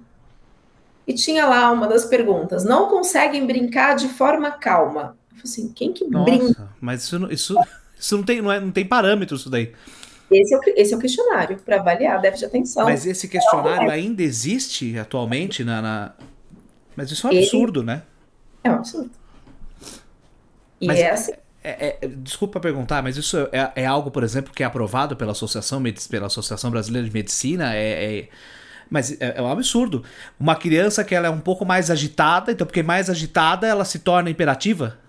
[1.11, 5.17] e tinha lá uma das perguntas: não conseguem brincar de forma calma?
[5.31, 6.69] Eu falei assim, quem que Nossa, brinca?
[6.79, 7.55] Mas isso, isso,
[7.99, 9.71] isso não, tem, não, é, não tem parâmetro, isso daí.
[10.31, 12.85] Esse é o, esse é o questionário para avaliar déficit de atenção.
[12.85, 13.93] Mas esse questionário é.
[13.93, 16.11] ainda existe atualmente na, na...
[16.95, 17.87] Mas isso é um absurdo, Ele...
[17.87, 18.03] né?
[18.63, 19.11] É um absurdo.
[20.79, 21.33] E mas é assim.
[21.63, 25.31] É, é, desculpa perguntar, mas isso é, é, algo, por exemplo, que é aprovado pela
[25.31, 27.75] Associação, pela Associação Brasileira de Medicina?
[27.75, 28.29] É, é
[28.91, 30.03] mas é, é, um absurdo.
[30.37, 33.99] Uma criança que ela é um pouco mais agitada, então porque mais agitada ela se
[33.99, 34.99] torna imperativa?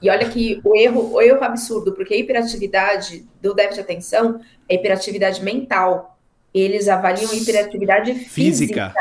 [0.00, 4.40] E olha que o erro, o erro absurdo, porque a hiperatividade do déficit de atenção
[4.66, 6.18] é hiperatividade mental.
[6.54, 8.94] Eles avaliam hiperatividade física.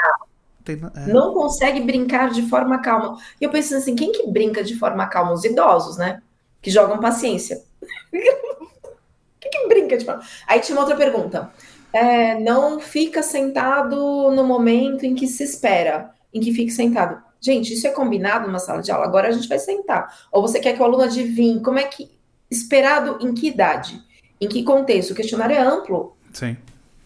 [0.66, 0.92] física.
[0.94, 1.12] É.
[1.12, 3.18] Não consegue brincar de forma calma.
[3.40, 5.32] E eu penso assim, quem que brinca de forma calma?
[5.32, 6.22] Os idosos, né?
[6.62, 7.64] Que jogam paciência.
[8.12, 10.22] quem que brinca de forma...
[10.46, 11.50] Aí tinha uma outra pergunta
[11.92, 17.22] é, não fica sentado no momento em que se espera, em que fique sentado.
[17.42, 19.06] Gente, isso é combinado numa sala de aula.
[19.06, 20.28] Agora a gente vai sentar.
[20.32, 22.12] Ou você quer que o aluno adivinhe como é que.
[22.52, 24.02] Esperado em que idade?
[24.42, 25.12] Em que contexto?
[25.12, 26.18] O questionário é amplo.
[26.34, 26.58] Sim.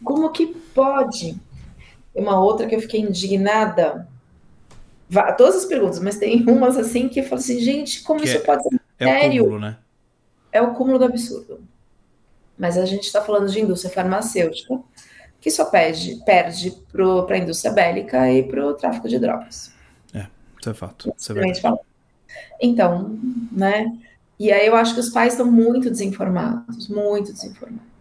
[0.03, 1.37] Como que pode?
[2.15, 4.07] Uma outra que eu fiquei indignada.
[5.37, 8.37] Todas as perguntas, mas tem umas assim que eu falo assim, gente, como que isso
[8.37, 9.43] é, pode ser é sério?
[9.43, 9.77] O cúmulo, né?
[10.51, 11.59] É o cúmulo do absurdo
[12.57, 14.79] mas a gente está falando de indústria farmacêutica,
[15.41, 19.73] que só perde, perde para a indústria bélica e para o tráfico de drogas.
[20.13, 20.27] É,
[20.59, 21.13] isso é fato.
[21.17, 21.51] Isso é
[22.61, 23.19] então,
[23.51, 23.91] né?
[24.39, 27.93] E aí eu acho que os pais estão muito desinformados, muito desinformados.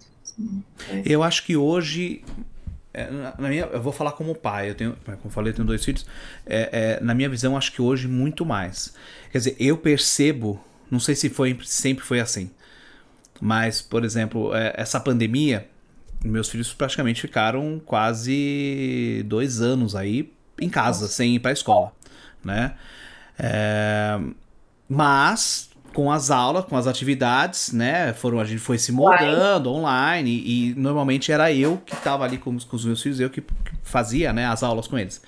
[1.05, 2.25] Eu acho que hoje
[2.95, 5.67] é, na minha, eu vou falar como pai, eu tenho, como eu falei, eu tenho
[5.67, 6.07] dois filhos.
[6.45, 8.95] É, é, na minha visão, acho que hoje muito mais.
[9.31, 10.61] Quer dizer, eu percebo,
[10.91, 12.51] não sei se foi sempre foi assim,
[13.45, 15.69] mas, por exemplo, é, essa pandemia,
[16.25, 21.93] meus filhos praticamente ficaram quase dois anos aí em casa, sem ir para a escola,
[22.45, 22.75] né?
[23.37, 24.17] É,
[24.89, 28.13] mas com as aulas, com as atividades, né?
[28.13, 32.39] Foram, a gente foi se moldando online, e, e normalmente era eu que estava ali
[32.39, 35.21] com, com, os meus filhos, eu que, que, fazia né, as aulas com eles.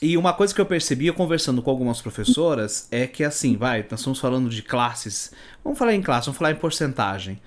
[0.00, 4.00] E uma coisa que eu percebi, conversando com algumas professoras, é que assim, vai, nós
[4.00, 5.32] estamos falando de classes.
[5.64, 7.40] Vamos falar em classe, vamos falar em porcentagem.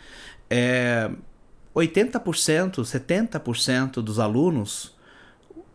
[0.50, 1.10] É,
[1.74, 4.94] 80%, 70% dos alunos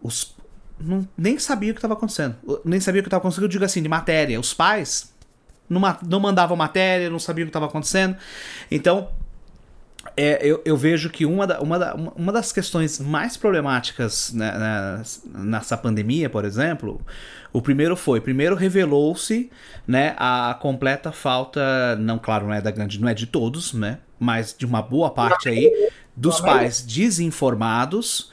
[0.02, 0.36] os,
[0.78, 2.36] não, nem sabia o que estava acontecendo.
[2.64, 4.38] Nem sabia o que estava acontecendo, eu digo assim, de matéria.
[4.38, 5.14] Os pais
[5.68, 8.16] não, não mandavam matéria, não sabiam o que estava acontecendo.
[8.70, 9.08] Então,
[10.16, 15.02] é, eu, eu, vejo que uma, da, uma, da, uma das questões mais problemáticas né,
[15.34, 17.00] nessa pandemia, por exemplo,
[17.52, 19.50] o primeiro foi, primeiro revelou-se
[19.86, 23.98] né, a completa falta, não claro, não é da grande, não é de todos, né,
[24.18, 25.70] mas de uma boa parte aí
[26.16, 28.30] dos pais desinformados,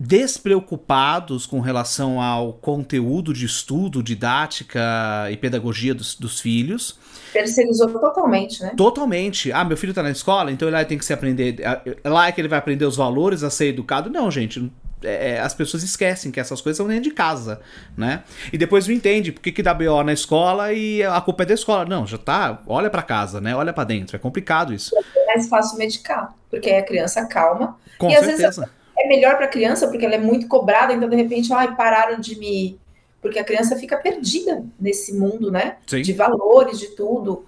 [0.00, 6.98] despreocupados com relação ao conteúdo de estudo, didática e pedagogia dos, dos filhos.
[7.32, 8.72] Terceirizou totalmente, né?
[8.76, 9.52] Totalmente.
[9.52, 11.56] Ah, meu filho tá na escola, então ele tem que se aprender.
[11.60, 14.10] É lá é que ele vai aprender os valores a ser educado.
[14.10, 14.70] Não, gente.
[15.02, 17.60] É, é, as pessoas esquecem que essas coisas são dentro de casa,
[17.96, 18.24] né?
[18.52, 21.46] E depois não entende por que, que dá BO na escola e a culpa é
[21.46, 21.84] da escola.
[21.84, 22.60] Não, já tá.
[22.66, 23.54] Olha para casa, né?
[23.54, 24.16] Olha para dentro.
[24.16, 24.92] É complicado isso.
[25.16, 27.76] É mais fácil medicar, porque a criança calma.
[27.96, 28.48] Com e certeza.
[28.48, 31.52] às vezes é melhor para a criança porque ela é muito cobrada, então de repente,
[31.52, 32.78] ai, pararam de me.
[33.20, 35.78] Porque a criança fica perdida nesse mundo, né?
[35.86, 36.02] Sim.
[36.02, 37.44] De valores, de tudo.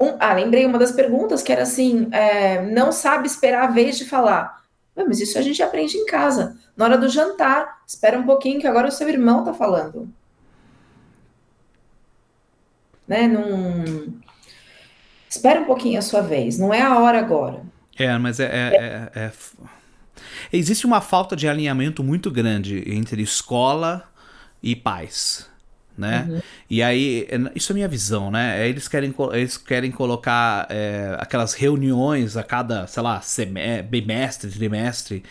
[0.00, 3.96] Um, ah, lembrei uma das perguntas que era assim: é, não sabe esperar a vez
[3.98, 4.62] de falar.
[4.96, 6.56] mas isso a gente aprende em casa.
[6.76, 10.08] Na hora do jantar, espera um pouquinho que agora o seu irmão está falando.
[13.06, 13.26] Né?
[13.26, 14.14] Não...
[15.28, 17.62] Espera um pouquinho a sua vez, não é a hora agora.
[17.98, 19.32] É, mas é, é, é, é
[20.52, 24.08] Existe uma falta de alinhamento muito grande entre escola
[24.62, 25.48] e pais.
[25.96, 26.26] Né?
[26.28, 26.40] Uhum.
[26.70, 28.62] E aí, é, isso é minha visão, né?
[28.62, 34.50] É, eles querem, eles querem colocar é, aquelas reuniões a cada, sei lá, semestre, bimestre,
[34.50, 35.24] trimestre,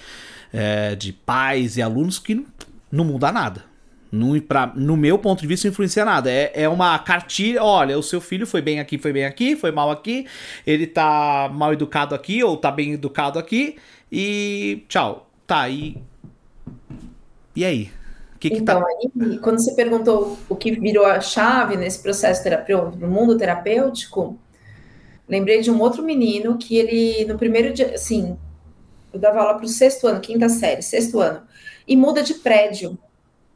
[0.51, 2.45] é, de pais e alunos que
[2.91, 3.63] não muda nada.
[4.11, 6.29] No, pra, no meu ponto de vista, não influencia nada.
[6.29, 7.63] É, é uma cartilha.
[7.63, 10.25] Olha, o seu filho foi bem aqui, foi bem aqui, foi mal aqui.
[10.65, 13.77] Ele tá mal educado aqui, ou tá bem educado aqui.
[14.11, 15.29] E tchau.
[15.45, 15.97] Tá, e.
[17.55, 17.91] E aí?
[18.39, 18.87] Que que então, tá...
[18.87, 24.37] aí, quando você perguntou o que virou a chave nesse processo terapêutico, no mundo terapêutico,
[25.27, 28.37] lembrei de um outro menino que ele, no primeiro dia, assim,
[29.11, 31.41] eu dava aula para o sexto ano, quinta série, sexto ano,
[31.87, 32.97] e muda de prédio.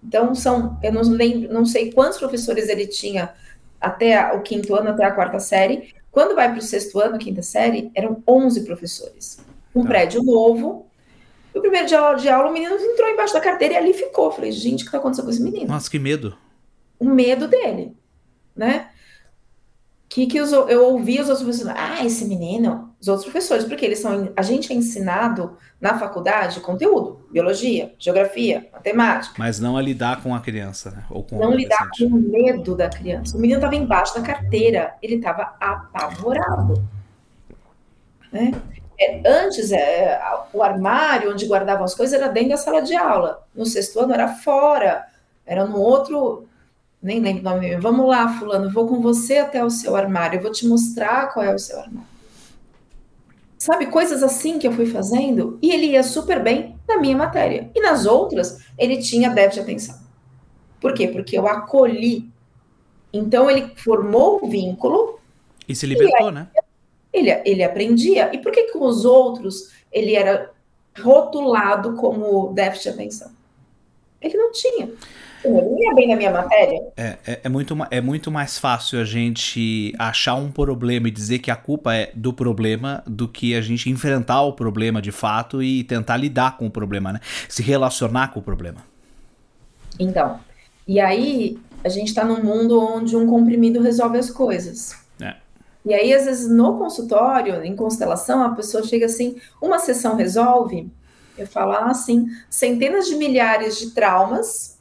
[0.04, 3.34] Então, são, eu não lembro, não sei quantos professores ele tinha
[3.80, 5.94] até o quinto ano, até a quarta série.
[6.12, 9.40] Quando vai para o sexto ano, quinta série, eram 11 professores
[9.76, 9.90] um tá.
[9.90, 10.88] prédio novo.
[11.54, 14.26] E o primeiro dia de aula, o menino entrou embaixo da carteira e ali ficou.
[14.26, 15.68] Eu falei, gente, o que está acontecendo com esse menino?
[15.68, 16.38] Nossa, que medo.
[17.00, 17.96] O medo dele,
[18.56, 18.90] né?
[20.08, 23.86] Que, que os, eu ouvi os outros professores, ah, esse menino, os outros professores, porque
[23.86, 29.36] eles são, a gente é ensinado na faculdade conteúdo, biologia, geografia, matemática.
[29.38, 31.06] Mas não a lidar com a criança, né?
[31.10, 33.38] Ou com não lidar com o medo da criança.
[33.38, 36.84] O menino estava embaixo da carteira, ele estava apavorado.
[38.32, 38.52] Né?
[39.02, 40.22] É, antes, é,
[40.54, 43.44] o armário onde guardavam as coisas era dentro da sala de aula.
[43.56, 45.08] No sexto ano era fora,
[45.44, 46.48] era no outro.
[47.02, 47.76] Nem lembro o nome.
[47.78, 51.44] Vamos lá, Fulano, vou com você até o seu armário, eu vou te mostrar qual
[51.44, 52.12] é o seu armário.
[53.58, 57.72] Sabe, coisas assim que eu fui fazendo, e ele ia super bem na minha matéria.
[57.74, 60.00] E nas outras, ele tinha déficit de atenção.
[60.80, 61.08] Por quê?
[61.08, 62.32] Porque eu acolhi.
[63.12, 65.20] Então, ele formou o vínculo.
[65.68, 66.48] E se libertou, e aí, né?
[67.14, 68.30] Ele, ele aprendia.
[68.34, 70.50] E por que com os outros ele era
[71.00, 73.32] rotulado como déficit de atenção?
[74.22, 74.90] Ele não tinha.
[75.44, 76.80] Ele ia bem na minha matéria.
[76.96, 81.40] É, é, é, muito, é muito mais fácil a gente achar um problema e dizer
[81.40, 85.64] que a culpa é do problema do que a gente enfrentar o problema de fato
[85.64, 87.20] e tentar lidar com o problema, né?
[87.50, 88.86] Se relacionar com o problema.
[90.00, 90.40] Então,
[90.88, 94.96] e aí a gente está num mundo onde um comprimido resolve as coisas.
[95.86, 100.92] E aí, às vezes, no consultório, em constelação, a pessoa chega assim, uma sessão resolve,
[101.38, 104.80] eu falo assim, centenas de milhares de traumas,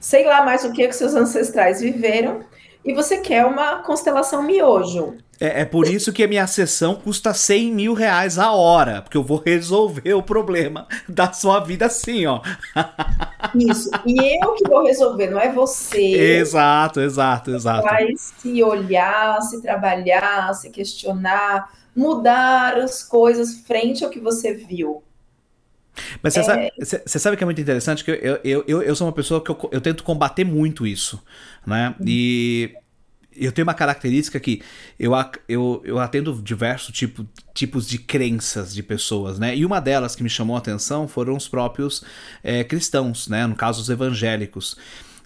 [0.00, 2.40] sei lá mais o que que seus ancestrais viveram,
[2.84, 5.16] e você quer uma constelação miojo.
[5.40, 9.16] É, é, por isso que a minha sessão custa 100 mil reais a hora, porque
[9.16, 12.40] eu vou resolver o problema da sua vida assim, ó.
[13.54, 13.90] Isso.
[14.06, 16.00] E eu que vou resolver, não é você.
[16.38, 17.82] Exato, exato, exato.
[17.82, 25.02] Vai se olhar, se trabalhar, se questionar, mudar as coisas frente ao que você viu.
[26.22, 26.42] Mas você, é...
[26.42, 29.42] sabe, você sabe que é muito interessante que eu, eu, eu, eu sou uma pessoa
[29.42, 31.22] que eu, eu tento combater muito isso,
[31.66, 31.94] né?
[32.04, 32.74] E
[33.34, 34.62] eu tenho uma característica que
[34.98, 35.12] eu,
[35.48, 39.56] eu, eu atendo diversos tipo, tipos de crenças de pessoas, né?
[39.56, 42.04] E uma delas que me chamou a atenção foram os próprios
[42.42, 43.46] é, cristãos, né?
[43.46, 44.76] No caso, os evangélicos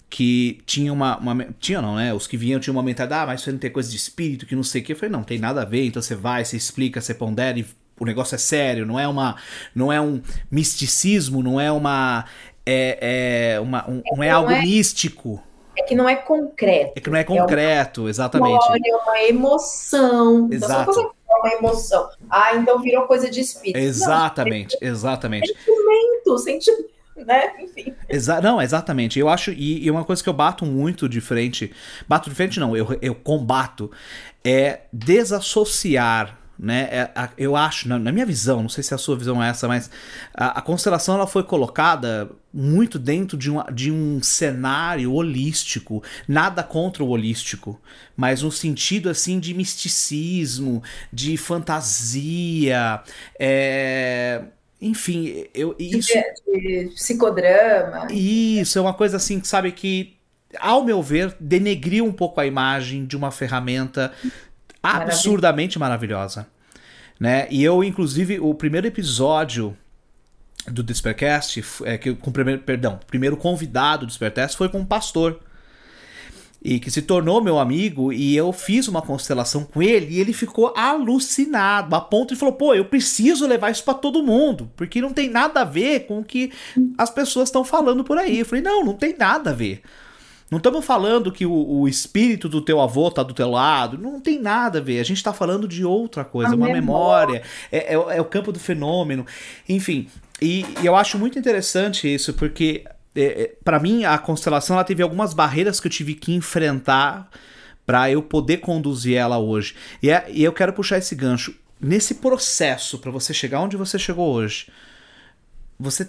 [0.09, 2.13] que tinha uma, uma, Tinha não, né?
[2.13, 4.55] Os que vinham tinham uma mentalidade, ah, mas você não tem coisa de espírito, que
[4.55, 4.93] não sei o que.
[4.93, 7.65] Eu falei, não, tem nada a ver, então você vai, você explica, você pondera e
[7.99, 9.35] o negócio é sério, não é uma.
[9.73, 12.25] Não é um misticismo, não é uma.
[12.65, 15.41] É, é uma, um, não é algo é, místico.
[15.77, 16.93] É que não é concreto.
[16.95, 18.65] É que não é concreto, é uma, exatamente.
[18.85, 20.49] É uma emoção.
[20.51, 20.91] Exato.
[20.91, 22.09] Então, uma emoção.
[22.29, 23.79] Ah, então virou coisa de espírito.
[23.79, 25.47] Exatamente, não, exatamente.
[25.47, 27.53] Sentimento, sentimento né?
[27.59, 27.93] Enfim.
[28.07, 29.19] Exa não, exatamente.
[29.19, 31.73] Eu acho, e, e, uma coisa que eu bato muito de frente,
[32.07, 33.91] bato de frente não, eu, eu combato,
[34.43, 36.89] é desassociar né?
[36.91, 39.89] É, eu acho, na, minha visão, não sei se a sua visão é essa, mas
[40.33, 46.63] a, a, constelação ela foi colocada muito dentro de um, de um cenário holístico, nada
[46.63, 47.79] contra o holístico,
[48.15, 50.81] mas no sentido assim de misticismo,
[51.13, 53.01] de fantasia,
[53.39, 54.43] é,
[54.81, 56.13] enfim, eu isso
[56.45, 58.07] de, de psicodrama.
[58.11, 60.17] Isso é uma coisa assim, sabe que
[60.59, 64.13] ao meu ver denegriu um pouco a imagem de uma ferramenta
[64.95, 66.47] absurdamente maravilhosa,
[67.19, 67.47] né?
[67.49, 69.75] E eu inclusive o primeiro episódio
[70.67, 74.85] do Despercast, é, que, com o primeiro, perdão, primeiro convidado do Despercast foi com um
[74.85, 75.39] pastor
[76.61, 80.33] e que se tornou meu amigo, e eu fiz uma constelação com ele, e ele
[80.33, 84.99] ficou alucinado, a ponto de falou: pô, eu preciso levar isso para todo mundo, porque
[84.99, 86.51] não tem nada a ver com o que
[86.97, 88.39] as pessoas estão falando por aí.
[88.39, 89.81] Eu falei: não, não tem nada a ver.
[90.49, 93.97] Não estamos falando que o, o, espírito do teu avô tá do teu lado.
[93.97, 94.99] Não tem nada a ver.
[94.99, 96.81] A gente está falando de outra coisa, a uma memória.
[96.81, 99.25] memória é, é, é, o campo do fenômeno.
[99.67, 100.07] Enfim,
[100.41, 104.85] e, e eu acho muito interessante isso, porque é, é para mim, a constelação ela
[104.85, 107.29] teve algumas barreiras que eu tive que enfrentar
[107.85, 109.75] para eu poder conduzir ela hoje.
[110.01, 111.53] E, é, e eu quero puxar esse gancho.
[111.79, 114.67] Nesse processo, para você chegar onde você chegou hoje,
[115.77, 116.07] você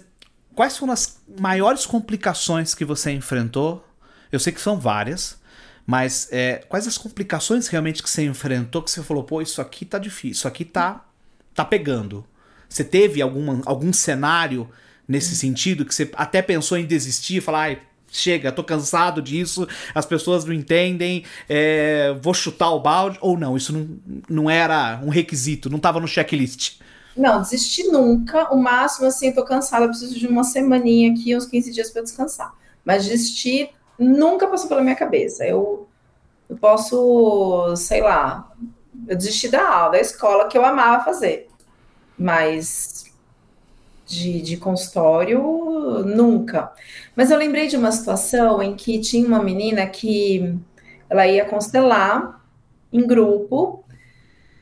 [0.55, 3.85] quais foram as maiores complicações que você enfrentou?
[4.31, 5.39] Eu sei que são várias,
[5.85, 9.85] mas é, quais as complicações realmente que você enfrentou que você falou, pô, isso aqui
[9.85, 11.03] tá difícil, isso aqui tá,
[11.53, 12.25] tá pegando?
[12.69, 14.69] Você teve alguma, algum cenário
[15.07, 17.79] nesse sentido, que você até pensou em desistir, falar, ai,
[18.11, 23.57] chega, tô cansado disso, as pessoas não entendem, é, vou chutar o balde, ou não,
[23.57, 23.89] isso não,
[24.29, 26.79] não era um requisito, não estava no checklist.
[27.17, 31.71] Não, desistir nunca, o máximo assim, tô cansada, preciso de uma semaninha aqui, uns 15
[31.71, 32.53] dias para descansar.
[32.85, 35.45] Mas desistir nunca passou pela minha cabeça.
[35.45, 35.87] Eu,
[36.49, 38.51] eu posso, sei lá,
[39.07, 41.47] eu desisti da aula, da escola que eu amava fazer.
[42.17, 43.05] Mas
[44.09, 45.39] de, de consultório,
[46.05, 46.71] nunca.
[47.15, 50.57] Mas eu lembrei de uma situação em que tinha uma menina que
[51.09, 52.41] ela ia constelar
[52.91, 53.83] em grupo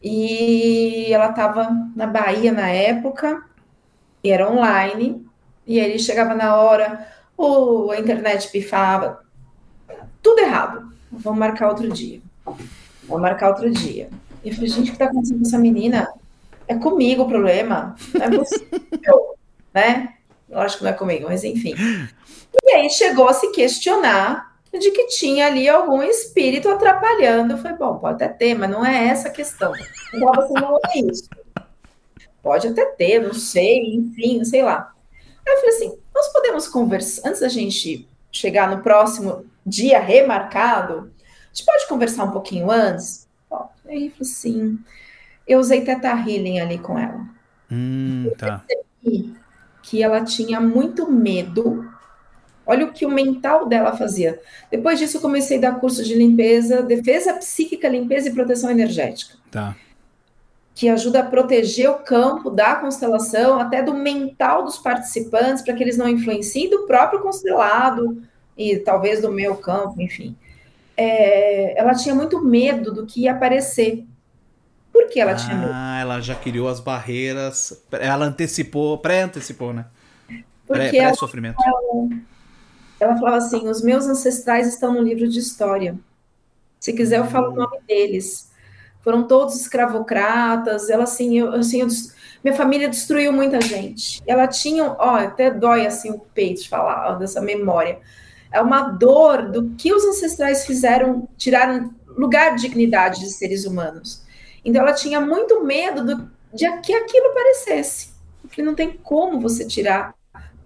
[0.03, 3.43] e ela estava na Bahia na época,
[4.23, 5.25] e era online,
[5.65, 9.23] e aí chegava na hora, ou a internet pifava,
[10.27, 10.91] tudo errado.
[11.09, 12.19] Vamos marcar outro dia.
[12.43, 14.09] Vamos marcar outro dia.
[14.43, 16.13] E eu falei, gente, o que está acontecendo com essa menina?
[16.67, 17.95] É comigo o problema.
[18.15, 19.37] É possível
[19.73, 20.15] né?
[20.51, 21.73] Acho que não é comigo, mas enfim.
[22.61, 27.57] E aí chegou a se questionar de que tinha ali algum espírito atrapalhando.
[27.57, 29.71] Foi bom, pode até ter, mas não é essa a questão.
[30.13, 31.29] Então, assim, não é isso.
[32.43, 34.93] Pode até ter, não sei, enfim, sei lá.
[35.47, 41.11] Aí eu falei assim: nós podemos conversar, antes da gente chegar no próximo dia remarcado,
[41.21, 43.27] a gente pode conversar um pouquinho antes?
[43.51, 44.79] Ó, aí eu falei assim:
[45.47, 47.25] eu usei Teta Healing ali com ela.
[47.71, 48.63] Hum, tá.
[49.83, 51.89] Que ela tinha muito medo.
[52.65, 54.41] Olha o que o mental dela fazia.
[54.69, 59.35] Depois disso, eu comecei a dar curso de limpeza, defesa psíquica, limpeza e proteção energética.
[59.49, 59.75] Tá.
[60.75, 65.81] Que ajuda a proteger o campo da constelação, até do mental dos participantes, para que
[65.81, 68.21] eles não influenciem do próprio constelado
[68.57, 70.35] e talvez do meu campo, enfim.
[70.95, 74.03] É, ela tinha muito medo do que ia aparecer.
[74.91, 75.71] Por que ela ah, tinha medo?
[75.71, 77.83] Ah, ela já criou as barreiras.
[77.91, 79.85] Ela antecipou, pré-antecipou, né?
[80.65, 82.09] Porque pré, sofrimento ela,
[82.99, 85.95] ela, falava assim: os meus ancestrais estão no livro de história.
[86.79, 88.51] Se quiser, eu falo o nome deles.
[89.01, 90.89] Foram todos escravocratas.
[90.89, 91.87] Ela assim, eu, assim, eu,
[92.43, 94.21] minha família destruiu muita gente.
[94.27, 97.99] Ela tinha, ó, até dói assim o peito de falar ó, dessa memória.
[98.51, 104.23] É uma dor do que os ancestrais fizeram, tiraram lugar de dignidade de seres humanos.
[104.63, 108.09] Então ela tinha muito medo do, de que aquilo aparecesse.
[108.41, 110.15] Porque não tem como você tirar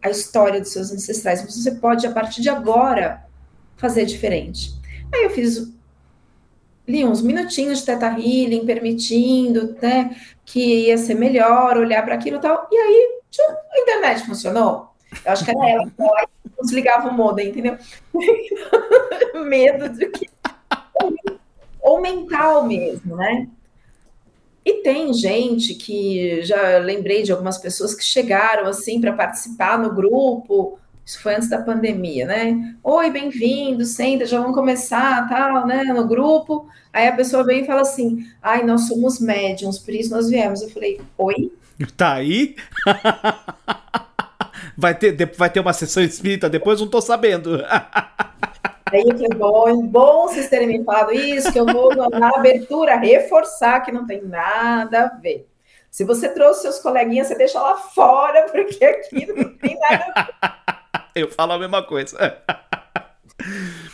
[0.02, 3.24] a história dos seus ancestrais, você pode, a partir de agora,
[3.78, 4.74] fazer diferente.
[5.14, 5.72] Aí eu fiz
[6.88, 12.38] ali uns minutinhos de teta healing, permitindo, né, que ia ser melhor olhar para aquilo
[12.38, 12.68] e tal.
[12.72, 13.22] E aí,
[13.72, 14.91] a internet funcionou.
[15.26, 16.28] Eu acho que era ela, ela
[16.62, 17.78] desligava o modem, entendeu?
[19.46, 20.30] Medo de que.
[21.82, 23.48] Ou mental mesmo, né?
[24.64, 29.94] E tem gente que já lembrei de algumas pessoas que chegaram assim para participar no
[29.94, 30.80] grupo.
[31.04, 32.76] Isso foi antes da pandemia, né?
[32.84, 35.84] Oi, bem-vindo, senta, já vamos começar, tal, né?
[35.86, 36.70] No grupo.
[36.94, 40.62] Aí a pessoa vem e fala assim: ai, nós somos médiums, por isso nós viemos.
[40.62, 41.52] Eu falei: oi?
[41.98, 42.56] Tá aí?
[44.82, 46.82] vai, ter, vai ter uma sessão espírita depois?
[46.82, 47.64] Não tô sabendo.
[48.92, 52.98] Aí que é bom, bom vocês terem me falado isso, que eu vou na abertura
[52.98, 55.48] reforçar que não tem nada a ver.
[55.90, 60.24] Se você trouxe seus coleguinhas, você deixa lá fora, porque aqui não tem nada a
[60.24, 60.62] ver.
[61.14, 62.42] Eu falo a mesma coisa.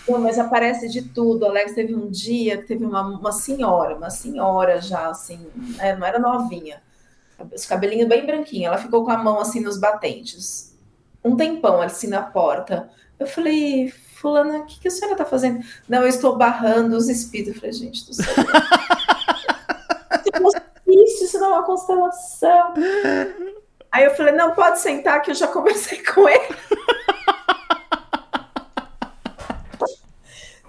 [0.08, 1.46] Não, mas aparece de tudo.
[1.46, 6.20] Alex teve um dia, teve uma, uma senhora, uma senhora já, assim, né, não era
[6.20, 6.80] novinha,
[7.52, 8.68] os cabelinhos bem branquinhos.
[8.68, 10.77] Ela ficou com a mão assim nos batentes.
[11.28, 12.90] Um tempão assim na porta.
[13.20, 15.62] Eu falei, Fulana, o que, que a senhora está fazendo?
[15.90, 17.56] Não, eu estou barrando os espíritos.
[17.56, 18.26] Eu falei, gente do céu.
[20.88, 22.74] isso, isso não é uma constelação.
[23.92, 26.40] Aí eu falei, não, pode sentar que eu já conversei com ele.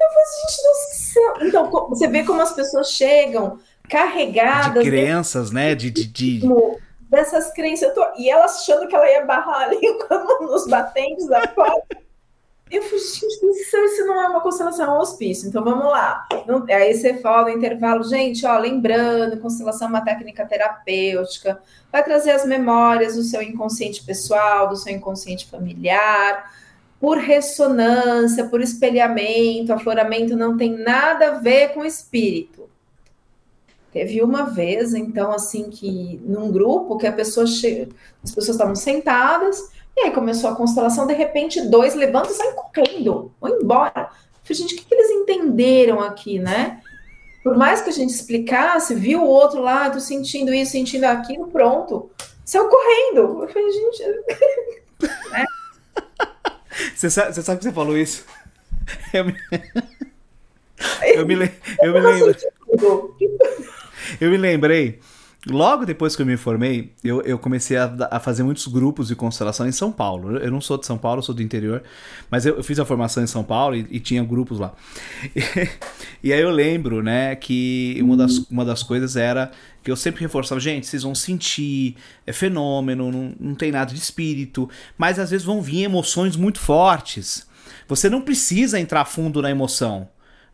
[0.00, 1.34] Eu falei, gente do céu.
[1.42, 4.80] Então, você vê como as pessoas chegam carregadas.
[4.82, 5.74] De crenças, né?
[5.74, 6.40] De, de, de...
[7.08, 7.92] Dessas crenças.
[7.94, 8.06] Tô...
[8.16, 9.80] E ela achando que ela ia barrar ali
[10.40, 12.08] nos batentes da porta.
[12.70, 15.48] Eu falei, gente, isso, não é uma constelação, é um hospício.
[15.48, 16.26] Então vamos lá.
[16.46, 22.04] Não, aí você fala no intervalo, gente, ó, lembrando, constelação é uma técnica terapêutica, vai
[22.04, 26.52] trazer as memórias do seu inconsciente pessoal, do seu inconsciente familiar,
[27.00, 32.68] por ressonância, por espelhamento, afloramento não tem nada a ver com espírito.
[33.92, 37.88] Teve uma vez, então, assim, que num grupo que a pessoa che...
[38.22, 42.54] as pessoas estavam sentadas e aí começou a constelação, de repente, dois levantam e saem
[42.54, 44.10] correndo, vão embora.
[44.10, 46.80] Eu falei, gente, o que, que eles entenderam aqui, né?
[47.42, 51.48] Por mais que a gente explicasse, viu o outro lá, tô sentindo isso, sentindo aquilo,
[51.48, 52.10] pronto.
[52.44, 53.42] Saiu correndo.
[53.42, 54.04] Eu falei, gente.
[55.30, 55.44] né?
[56.94, 58.24] Você sabe, você sabe que você falou isso?
[59.12, 59.34] Eu me,
[61.02, 61.34] eu me,
[61.82, 62.36] eu me lembro.
[64.20, 65.00] Eu me lembrei
[65.46, 69.14] Logo depois que eu me formei, eu, eu comecei a, a, fazer muitos grupos de
[69.14, 70.36] constelação em São Paulo.
[70.36, 71.82] Eu não sou de São Paulo, sou do interior,
[72.28, 74.74] mas eu, eu fiz a formação em São Paulo e, e tinha grupos lá.
[75.34, 75.40] E,
[76.28, 79.52] e, aí eu lembro, né, que uma das, uma das coisas era
[79.82, 83.98] que eu sempre reforçava, gente, vocês vão sentir, é fenômeno, não, não tem nada de
[83.98, 84.68] espírito,
[84.98, 87.46] mas às vezes vão vir emoções muito fortes.
[87.86, 90.08] Você não precisa entrar fundo na emoção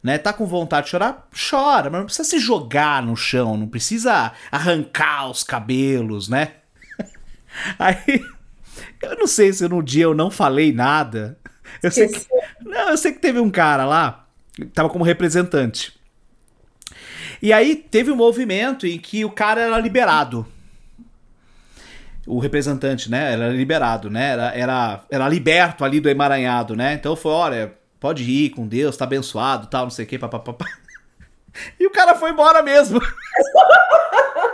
[0.05, 0.19] né?
[0.19, 1.27] Tá com vontade de chorar?
[1.33, 6.53] Chora, mas não precisa se jogar no chão, não precisa arrancar os cabelos, né?
[7.79, 8.23] Aí,
[9.01, 11.39] eu não sei se no dia eu não falei nada.
[11.83, 12.27] Eu sei que,
[12.61, 14.27] não, eu sei que teve um cara lá,
[14.75, 15.99] tava como representante.
[17.41, 20.47] E aí teve um movimento em que o cara era liberado.
[22.27, 23.33] O representante, né?
[23.33, 24.31] Era liberado, né?
[24.31, 26.95] Era, era, era liberto ali do emaranhado, né?
[26.95, 27.75] Então foi, olha,
[28.05, 30.55] pode ir com Deus, tá abençoado, tal, não sei o que, papapá.
[31.79, 33.01] E o cara foi embora mesmo.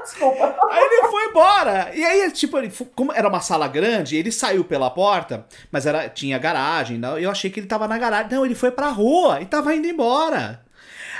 [0.04, 0.54] Desculpa.
[0.70, 1.90] Aí ele foi embora.
[1.94, 6.10] E aí, tipo, ele, como era uma sala grande, ele saiu pela porta, mas era,
[6.10, 6.98] tinha garagem.
[6.98, 8.30] Não, eu achei que ele tava na garagem.
[8.30, 10.62] Não, ele foi pra rua e tava indo embora.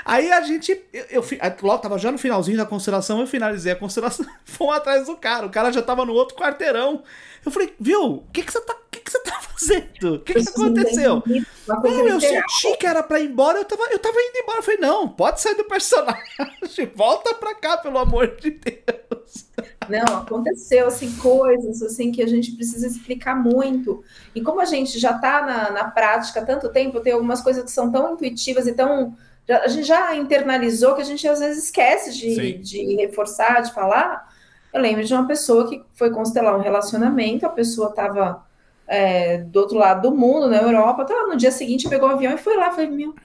[0.05, 0.71] Aí a gente.
[0.93, 1.25] Eu, eu,
[1.63, 5.47] logo tava já no finalzinho da constelação, eu finalizei a constelação, fomos atrás do cara.
[5.47, 7.01] O cara já tava no outro quarteirão.
[7.43, 8.75] Eu falei, viu, o que, que você tá.
[9.01, 10.15] O que, você tá fazendo?
[10.15, 11.23] O que, que aconteceu?
[11.67, 14.59] Não, eu senti que era pra ir embora, eu tava, eu tava indo embora.
[14.59, 16.21] Eu falei, não, pode sair do personagem.
[16.95, 19.45] Volta pra cá, pelo amor de Deus.
[19.89, 24.03] Não, aconteceu assim, coisas assim que a gente precisa explicar muito.
[24.35, 27.63] E como a gente já tá na, na prática há tanto tempo, tem algumas coisas
[27.63, 29.15] que são tão intuitivas e tão
[29.49, 34.31] a gente já internalizou que a gente às vezes esquece de, de reforçar, de falar.
[34.73, 38.45] Eu lembro de uma pessoa que foi constelar um relacionamento, a pessoa estava
[38.91, 42.33] é, do outro lado do mundo, na Europa, tá, no dia seguinte pegou o avião
[42.33, 42.71] e foi lá.
[42.71, 43.15] Falei, meu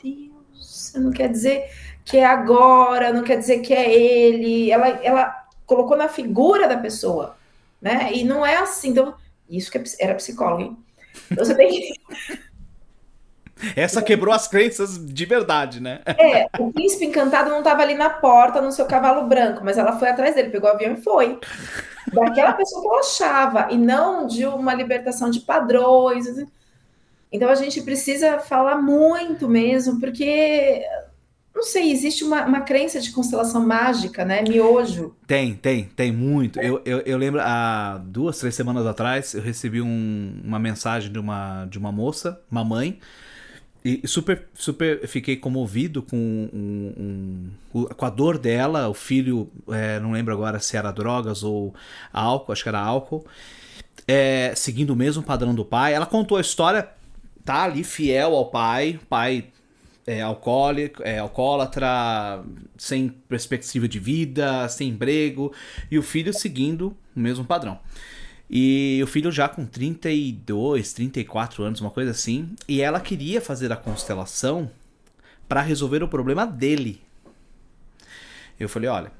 [0.00, 1.68] Deus, não quer dizer
[2.04, 4.70] que é agora, não quer dizer que é ele.
[4.70, 7.36] Ela, ela colocou na figura da pessoa,
[7.80, 8.12] né?
[8.14, 8.90] E não é assim.
[8.90, 9.14] Então,
[9.50, 10.78] isso que é era psicólogo, hein?
[11.28, 11.94] Então você tem que.
[13.76, 16.00] Essa quebrou as crenças de verdade, né?
[16.06, 19.98] É, o príncipe encantado não estava ali na porta no seu cavalo branco, mas ela
[19.98, 21.38] foi atrás dele, pegou o avião e foi.
[22.12, 26.26] Daquela pessoa que ela achava, e não de uma libertação de padrões.
[27.30, 30.84] Então a gente precisa falar muito mesmo, porque
[31.54, 34.42] não sei, existe uma, uma crença de constelação mágica, né?
[34.42, 35.14] Miojo.
[35.26, 36.58] Tem, tem, tem muito.
[36.58, 41.18] Eu, eu, eu lembro, há duas, três semanas atrás, eu recebi um, uma mensagem de
[41.18, 42.98] uma, de uma moça, uma mãe,
[43.84, 48.88] e super, super fiquei comovido com, um, um, com a dor dela.
[48.88, 51.74] O filho, é, não lembro agora se era drogas ou
[52.12, 53.26] álcool, acho que era álcool,
[54.06, 55.94] é, seguindo o mesmo padrão do pai.
[55.94, 56.88] Ela contou a história,
[57.44, 59.46] tá ali fiel ao pai, pai
[60.06, 62.42] é, alcoólico, é, alcoólatra,
[62.76, 65.52] sem perspectiva de vida, sem emprego,
[65.90, 67.80] e o filho seguindo o mesmo padrão.
[68.54, 73.72] E o filho já com 32, 34 anos, uma coisa assim, e ela queria fazer
[73.72, 74.70] a constelação
[75.48, 77.00] para resolver o problema dele.
[78.60, 79.10] Eu falei, olha,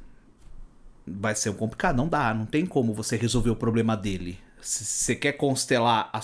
[1.06, 4.38] vai ser complicado, não dá, não tem como você resolver o problema dele.
[4.60, 6.20] Se você quer constelar a,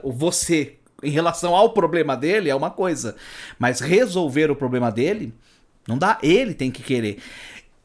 [0.00, 3.16] o, você em relação ao problema dele é uma coisa.
[3.58, 5.34] Mas resolver o problema dele,
[5.86, 6.18] não dá.
[6.22, 7.20] Ele tem que querer.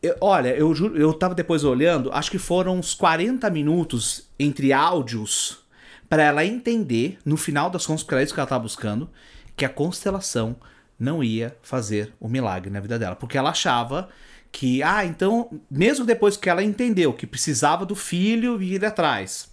[0.05, 4.71] Eu, olha, eu juro, eu tava depois olhando, acho que foram uns 40 minutos entre
[4.71, 5.65] áudios
[6.07, 9.09] para ela entender, no final das contas, porque era isso que ela tava buscando,
[9.57, 10.55] que a constelação
[10.99, 13.15] não ia fazer o milagre na vida dela.
[13.15, 14.09] Porque ela achava
[14.51, 19.49] que, ah, então, mesmo depois que ela entendeu que precisava do filho vir atrás,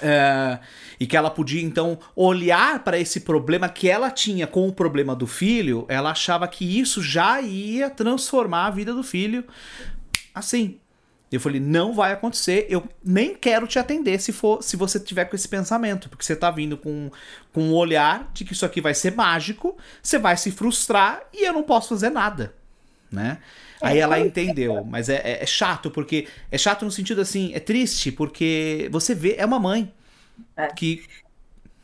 [0.00, 0.58] é,
[0.98, 5.14] e que ela podia então olhar para esse problema que ela tinha com o problema
[5.14, 9.44] do filho, ela achava que isso já ia transformar a vida do filho
[10.34, 10.78] assim.
[11.30, 15.24] Eu falei, não vai acontecer, eu nem quero te atender se for se você tiver
[15.24, 17.10] com esse pensamento, porque você tá vindo com,
[17.52, 21.44] com um olhar de que isso aqui vai ser mágico, você vai se frustrar e
[21.44, 22.54] eu não posso fazer nada,
[23.10, 23.38] né?
[23.80, 26.26] Aí ela entendeu, mas é, é, é, chato, porque.
[26.50, 29.92] É chato no sentido assim, é triste, porque você vê, é uma mãe
[30.56, 30.68] é.
[30.68, 31.04] que.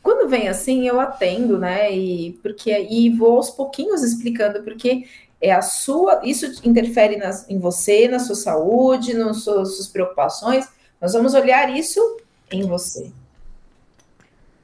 [0.01, 1.95] Quando vem assim, eu atendo, né?
[1.95, 5.05] E, porque, e vou aos pouquinhos explicando, porque
[5.39, 6.21] é a sua.
[6.23, 10.67] Isso interfere nas, em você, na sua saúde, nas suas, suas preocupações.
[11.01, 11.99] Nós vamos olhar isso
[12.51, 13.11] em você.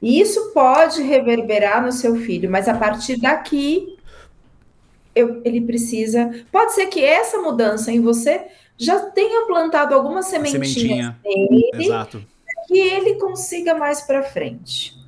[0.02, 3.89] E isso pode reverberar no seu filho, mas a partir daqui
[5.14, 6.30] eu, ele precisa.
[6.50, 8.46] Pode ser que essa mudança em você
[8.76, 11.18] já tenha plantado algumas sementinhas Sementinha.
[11.24, 12.24] nele, Exato.
[12.66, 14.98] que ele consiga mais para frente.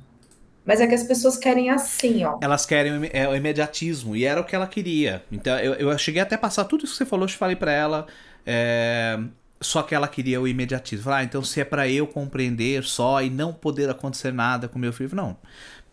[0.65, 2.37] Mas é que as pessoas querem assim, ó.
[2.41, 5.23] Elas querem o, é, o imediatismo, e era o que ela queria.
[5.31, 7.71] Então, eu, eu cheguei até a passar tudo isso que você falou, eu falei para
[7.71, 8.07] ela.
[8.45, 9.19] É,
[9.59, 11.11] só que ela queria o imediatismo.
[11.11, 14.93] Ah, então se é para eu compreender só e não poder acontecer nada com meu
[14.93, 15.15] filho.
[15.15, 15.37] Não.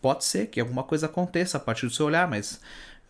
[0.01, 2.61] Pode ser que alguma coisa aconteça a partir do seu olhar, mas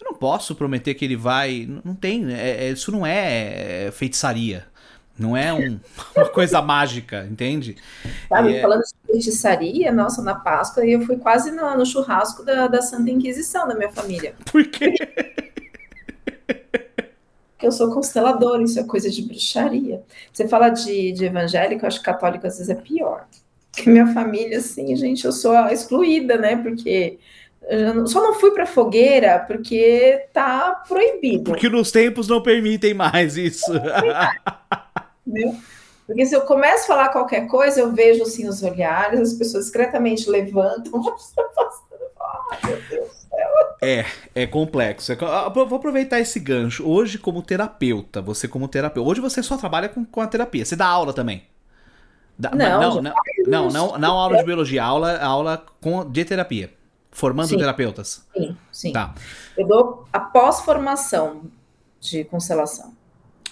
[0.00, 1.68] eu não posso prometer que ele vai.
[1.84, 2.32] Não tem.
[2.32, 4.66] É, é, isso não é, é feitiçaria.
[5.18, 5.78] Não é um,
[6.16, 7.76] uma coisa mágica, entende?
[8.28, 8.62] Sabe, é...
[8.62, 13.10] falando de feitiçaria, nossa, na Páscoa eu fui quase no, no churrasco da, da Santa
[13.10, 14.34] Inquisição da minha família.
[14.50, 14.94] Por quê?
[17.52, 20.02] Porque eu sou constelador, isso é coisa de bruxaria.
[20.32, 23.26] Você fala de, de evangélico, eu acho que católico às vezes é pior.
[23.70, 26.56] Porque minha família, assim, gente, eu sou excluída, né?
[26.56, 27.18] Porque
[28.06, 31.44] só não fui para fogueira porque tá proibido.
[31.44, 33.72] Porque nos tempos não permitem mais isso.
[35.26, 35.56] Entendeu?
[36.06, 39.64] Porque se eu começo a falar qualquer coisa, eu vejo assim os olhares, as pessoas
[39.64, 41.00] discretamente levantam.
[43.82, 44.04] É,
[44.34, 45.10] é complexo.
[45.10, 46.86] É, vou aproveitar esse gancho.
[46.86, 49.08] Hoje, como terapeuta, você como terapeuta.
[49.08, 50.64] Hoje você só trabalha com, com a terapia.
[50.64, 51.44] Você dá aula também.
[52.38, 53.14] Dá, não, não, não,
[53.46, 56.70] não, não, não, aula de biologia, aula, aula com, de terapia.
[57.12, 58.24] Formando sim, terapeutas?
[58.36, 58.92] Sim, sim.
[58.92, 59.14] Tá.
[59.56, 61.42] Eu dou a pós-formação
[62.00, 62.94] de constelação.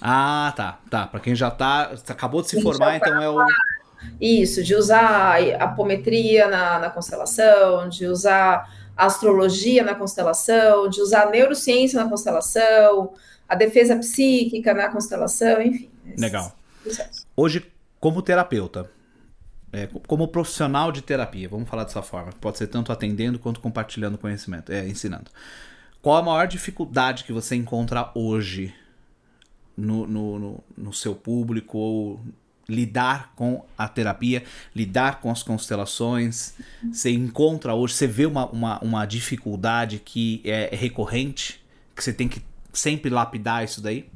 [0.00, 1.06] Ah, tá, tá.
[1.06, 3.38] Para quem já tá, acabou de se formar, então é o
[4.20, 11.00] isso, de usar a apometria na, na constelação, de usar a astrologia na constelação, de
[11.00, 13.12] usar a neurociência na constelação,
[13.48, 15.90] a defesa psíquica na constelação, enfim.
[16.16, 16.52] Legal.
[17.36, 17.66] Hoje,
[18.00, 18.90] como terapeuta,
[19.72, 24.16] é, como profissional de terapia, vamos falar dessa forma, pode ser tanto atendendo quanto compartilhando
[24.16, 25.30] conhecimento, é, ensinando.
[26.00, 28.74] Qual a maior dificuldade que você encontra hoje
[29.76, 32.20] no, no, no, no seu público ou
[32.68, 34.44] lidar com a terapia,
[34.74, 36.54] lidar com as constelações?
[36.92, 41.62] Você encontra hoje, você vê uma, uma, uma dificuldade que é recorrente,
[41.94, 42.42] que você tem que
[42.72, 44.08] sempre lapidar isso daí?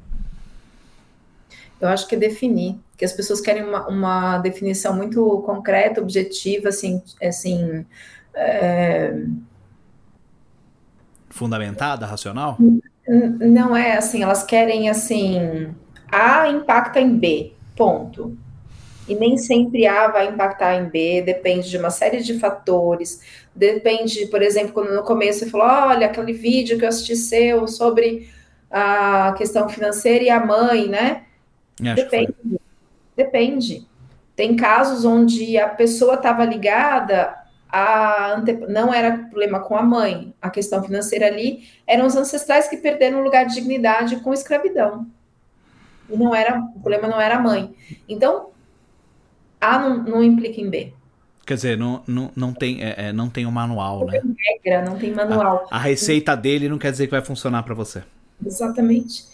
[1.85, 6.69] Eu acho que é definir, que as pessoas querem uma, uma definição muito concreta, objetiva,
[6.69, 7.85] assim, assim
[8.33, 9.15] é...
[11.29, 12.57] fundamentada, racional?
[13.39, 15.73] Não é assim, elas querem assim,
[16.11, 18.37] A impacta em B, ponto.
[19.07, 23.21] E nem sempre A vai impactar em B, depende de uma série de fatores.
[23.53, 27.67] Depende, por exemplo, quando no começo você falou: olha, aquele vídeo que eu assisti seu
[27.67, 28.29] sobre
[28.71, 31.23] a questão financeira e a mãe, né?
[31.79, 32.33] Depende.
[33.15, 33.87] Depende.
[34.35, 37.43] Tem casos onde a pessoa estava ligada
[37.73, 38.53] a ante...
[38.53, 43.19] não era problema com a mãe, a questão financeira ali eram os ancestrais que perderam
[43.19, 45.07] o lugar de dignidade com escravidão.
[46.07, 47.73] E não era, o problema não era a mãe.
[48.07, 48.49] Então,
[49.59, 50.93] A não, não implica em B.
[51.45, 54.21] Quer dizer, não, não, não, tem, é, é, não tem um manual, não né?
[54.21, 55.67] Tem regra, não tem manual.
[55.71, 58.03] A, a receita dele não quer dizer que vai funcionar para você.
[58.45, 59.25] Exatamente.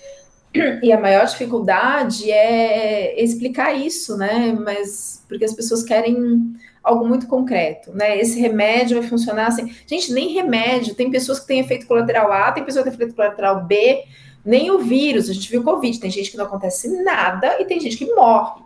[0.82, 4.52] E a maior dificuldade é explicar isso, né?
[4.60, 8.20] Mas porque as pessoas querem algo muito concreto, né?
[8.20, 9.72] Esse remédio vai funcionar assim.
[9.86, 10.95] Gente, nem remédio.
[10.95, 14.04] Tem pessoas que têm efeito colateral A, tem pessoas que têm efeito colateral B,
[14.43, 15.30] nem o vírus.
[15.30, 16.00] A gente viu o Covid.
[16.00, 18.64] Tem gente que não acontece nada e tem gente que morre.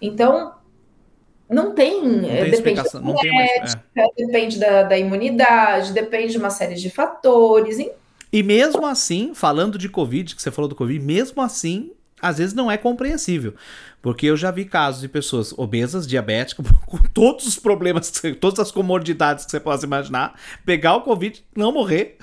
[0.00, 0.52] Então,
[1.48, 2.00] não tem.
[2.00, 3.82] Não tem depende explicação, da não tem uma- genética,
[4.16, 7.78] depende da, da imunidade, depende de uma série de fatores.
[7.80, 7.90] hein?
[8.34, 12.52] E mesmo assim, falando de Covid, que você falou do Covid, mesmo assim, às vezes
[12.52, 13.54] não é compreensível.
[14.02, 18.10] Porque eu já vi casos de pessoas obesas, diabéticas, com todos os problemas,
[18.40, 20.34] todas as comodidades que você possa imaginar,
[20.66, 22.18] pegar o Covid, não morrer,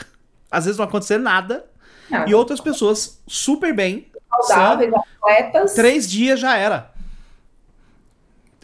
[0.51, 1.65] às vezes não acontecer nada,
[2.09, 4.07] Não, e outras pessoas super bem,
[4.41, 5.75] saudáveis, atletas.
[5.75, 6.91] três dias já era.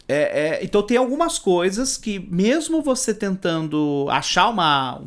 [0.06, 5.02] É, é, então tem algumas coisas que, mesmo você tentando achar uma,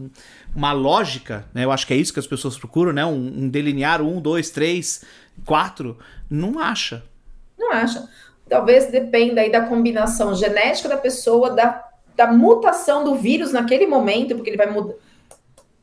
[0.56, 1.64] uma lógica, né?
[1.64, 3.06] Eu acho que é isso que as pessoas procuram, né?
[3.06, 5.04] Um, um delinear um, dois, três,
[5.46, 5.98] quatro,
[6.30, 7.04] não acha.
[7.58, 8.08] Não acha.
[8.50, 14.36] Talvez dependa aí da combinação genética da pessoa, da, da mutação do vírus naquele momento,
[14.36, 14.96] porque ele vai mudar.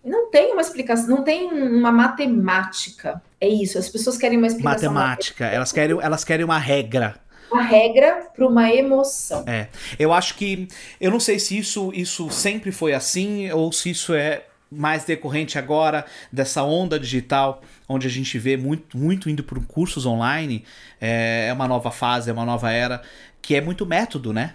[0.04, 3.22] Não tem uma explicação, não tem uma matemática.
[3.40, 4.92] É isso, as pessoas querem uma explicação.
[4.92, 7.16] Matemática, elas querem, elas querem uma regra.
[7.50, 9.44] Uma regra para uma emoção.
[9.46, 10.68] É, eu acho que.
[11.00, 15.58] Eu não sei se isso, isso sempre foi assim ou se isso é mais decorrente
[15.58, 20.64] agora dessa onda digital, onde a gente vê muito, muito indo por cursos online.
[21.00, 23.02] É, é uma nova fase, é uma nova era,
[23.40, 24.54] que é muito método, né?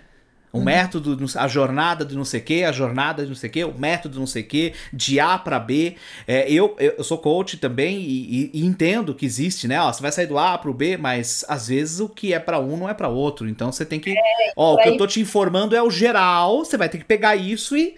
[0.51, 3.53] O método, a jornada de não sei o que, a jornada de não sei o
[3.53, 5.95] que, o método de não sei o que, de A para B.
[6.27, 9.81] É, eu, eu sou coach também e, e- e entendo que existe, né?
[9.81, 12.59] Ó, você vai sair do A pro B, mas às vezes o que é para
[12.59, 13.49] um não é para outro.
[13.49, 14.21] Então você tem que.
[14.55, 17.35] Ó, o que eu tô te informando é o geral, você vai ter que pegar
[17.35, 17.95] isso e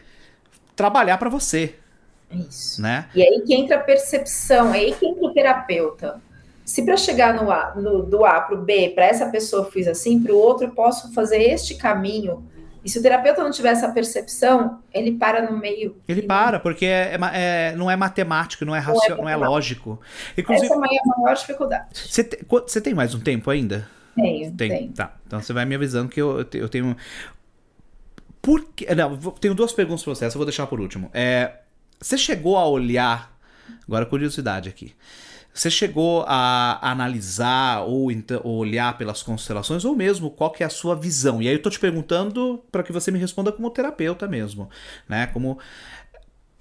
[0.75, 1.84] trabalhar para você, É
[2.31, 2.81] isso.
[2.81, 3.07] né?
[3.15, 6.21] E aí que entra a percepção, é aí que entra o terapeuta.
[6.63, 9.71] Se para chegar no A, no- do A para o B, para essa pessoa eu
[9.71, 12.43] fiz assim, para o outro eu posso fazer este caminho.
[12.83, 15.95] E se o terapeuta não tiver essa percepção, ele para no meio.
[16.07, 17.17] Ele para, porque é, é
[17.71, 19.51] é- não é matemático, não é racional, não é matemático.
[19.51, 20.01] lógico.
[20.37, 20.79] Inclusive, Essa é a
[21.19, 21.87] maior, dificuldade.
[21.93, 23.87] você, te- tem mais um tempo ainda?
[24.15, 24.69] Tenho, Tem.
[24.69, 24.93] tenho.
[24.93, 25.15] Tá.
[25.25, 26.95] Então você vai me avisando que eu, eu te- eu tenho.
[28.41, 28.93] Por que.
[28.93, 31.09] Não, tenho duas perguntas pra você, essa eu vou deixar por último.
[31.13, 31.51] É,
[31.99, 33.35] você chegou a olhar.
[33.87, 34.93] Agora, curiosidade aqui.
[35.53, 40.65] Você chegou a analisar ou, então, ou olhar pelas constelações, ou mesmo qual que é
[40.65, 41.41] a sua visão?
[41.41, 44.69] E aí eu tô te perguntando para que você me responda como terapeuta mesmo,
[45.07, 45.27] né?
[45.27, 45.57] Como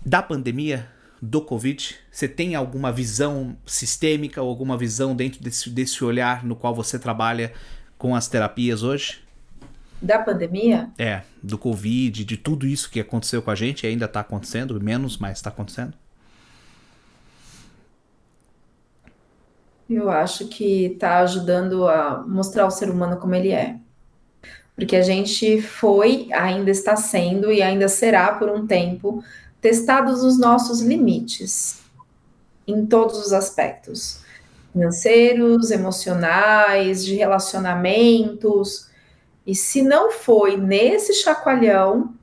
[0.06, 0.88] da pandemia,
[1.20, 6.54] do Covid, você tem alguma visão sistêmica ou alguma visão dentro desse, desse olhar no
[6.54, 7.52] qual você trabalha
[7.96, 9.23] com as terapias hoje?
[10.00, 14.20] Da pandemia, É, do Covid, de tudo isso que aconteceu com a gente ainda tá
[14.20, 15.94] acontecendo, menos, mas tá acontecendo.
[19.88, 23.76] eu acho que está ajudando a mostrar o ser humano como ele é.
[24.74, 29.22] Porque a gente foi, ainda está sendo e ainda será por um tempo
[29.60, 31.80] testados os nossos limites
[32.66, 34.22] em todos os aspectos
[34.72, 38.88] financeiros, emocionais, de relacionamentos.
[39.46, 42.14] E se não foi nesse chacoalhão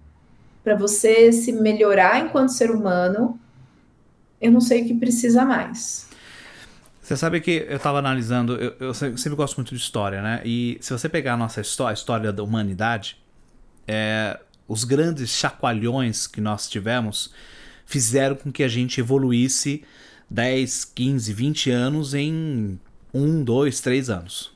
[0.63, 3.39] para você se melhorar enquanto ser humano,
[4.39, 6.07] eu não sei o que precisa mais.
[7.01, 10.41] Você sabe que eu tava analisando, eu, eu se- sempre gosto muito de história, né?
[10.45, 13.17] E se você pegar a nossa história, a história da humanidade,
[13.87, 17.33] é, os grandes chacoalhões que nós tivemos
[17.85, 19.83] fizeram com que a gente evoluísse
[20.29, 22.79] 10, 15, 20 anos em
[23.13, 24.50] 1, 2, 3 anos.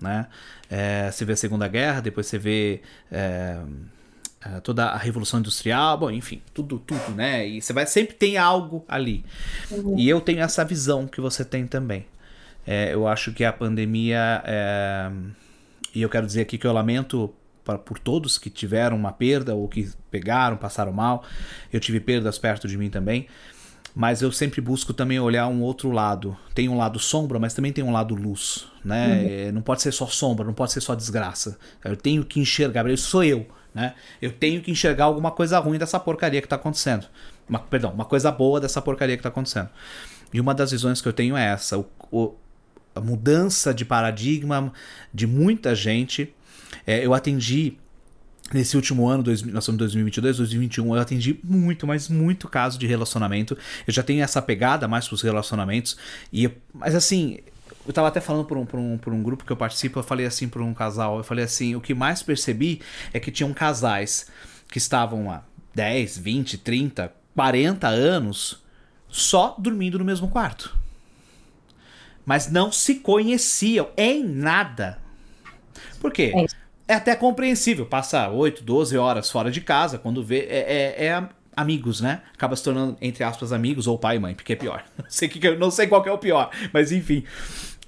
[0.00, 0.26] Né?
[0.70, 3.58] É, você vê a Segunda Guerra, depois você vê é,
[4.44, 7.46] é, toda a Revolução Industrial, bom, enfim, tudo, tudo, né?
[7.46, 9.24] E você vai sempre tem algo ali.
[9.96, 12.06] E eu tenho essa visão que você tem também.
[12.66, 14.42] É, eu acho que a pandemia.
[14.44, 15.10] é,
[15.94, 17.34] e eu quero dizer aqui que eu lamento
[17.76, 21.24] por todos que tiveram uma perda ou que pegaram, passaram mal.
[21.72, 23.26] Eu tive perdas perto de mim também.
[23.98, 26.36] Mas eu sempre busco também olhar um outro lado.
[26.54, 29.48] Tem um lado sombra, mas também tem um lado luz, né?
[29.48, 31.58] É, Não pode ser só sombra, não pode ser só desgraça.
[31.84, 33.44] Eu tenho que enxergar, isso sou eu,
[33.74, 33.94] né?
[34.22, 37.08] Eu tenho que enxergar alguma coisa ruim dessa porcaria que tá acontecendo.
[37.48, 39.68] Uma, perdão, uma coisa boa dessa porcaria que tá acontecendo.
[40.32, 42.34] E uma das visões que eu tenho é essa: o, o,
[42.94, 44.72] a mudança de paradigma
[45.12, 46.32] de muita gente.
[46.86, 47.76] É, eu atendi
[48.52, 52.78] nesse último ano, dois, nós estamos em 2022, 2021, eu atendi muito, mas muito caso
[52.78, 53.56] de relacionamento.
[53.86, 55.96] Eu já tenho essa pegada mais pros relacionamentos.
[56.32, 57.38] E, mas assim,
[57.86, 60.02] eu tava até falando por um, por, um, por um grupo que eu participo, eu
[60.02, 62.80] falei assim por um casal, eu falei assim, o que mais percebi
[63.12, 64.28] é que tinham casais
[64.70, 65.42] que estavam há
[65.74, 68.62] 10, 20, 30, 40 anos
[69.08, 70.76] só dormindo no mesmo quarto.
[72.24, 74.98] Mas não se conheciam em nada.
[76.00, 76.32] Por quê?
[76.34, 80.40] É é até compreensível passar 8, 12 horas fora de casa, quando vê.
[80.48, 82.22] É, é, é, amigos, né?
[82.32, 84.82] Acaba se tornando, entre aspas, amigos, ou pai e mãe, porque é pior.
[84.96, 87.24] Não sei, que, não sei qual é o pior, mas enfim.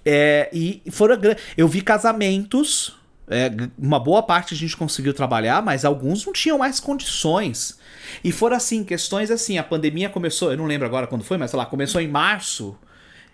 [0.04, 1.16] É, e foram.
[1.56, 2.96] Eu vi casamentos.
[3.32, 3.48] É,
[3.78, 7.78] uma boa parte a gente conseguiu trabalhar, mas alguns não tinham mais condições.
[8.24, 11.52] E foram assim, questões assim, a pandemia começou, eu não lembro agora quando foi, mas
[11.52, 12.76] sei lá, começou em março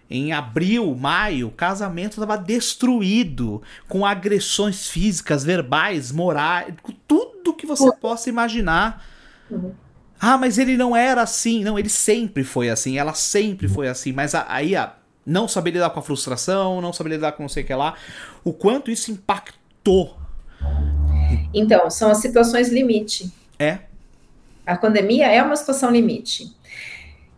[0.08, 7.66] em abril, maio, o casamento estava destruído, com agressões físicas, verbais, morais, com tudo que
[7.66, 9.04] você possa imaginar.
[9.50, 9.72] Uhum.
[10.18, 11.62] Ah, mas ele não era assim.
[11.64, 14.12] Não, ele sempre foi assim, ela sempre foi assim.
[14.12, 14.94] Mas aí, a,
[15.24, 17.94] não saber lidar com a frustração, não saber lidar com não sei o que lá,
[18.44, 20.16] o quanto isso impactou.
[21.52, 23.32] Então, são as situações limite.
[23.58, 23.80] É.
[24.64, 26.54] A pandemia é uma situação limite.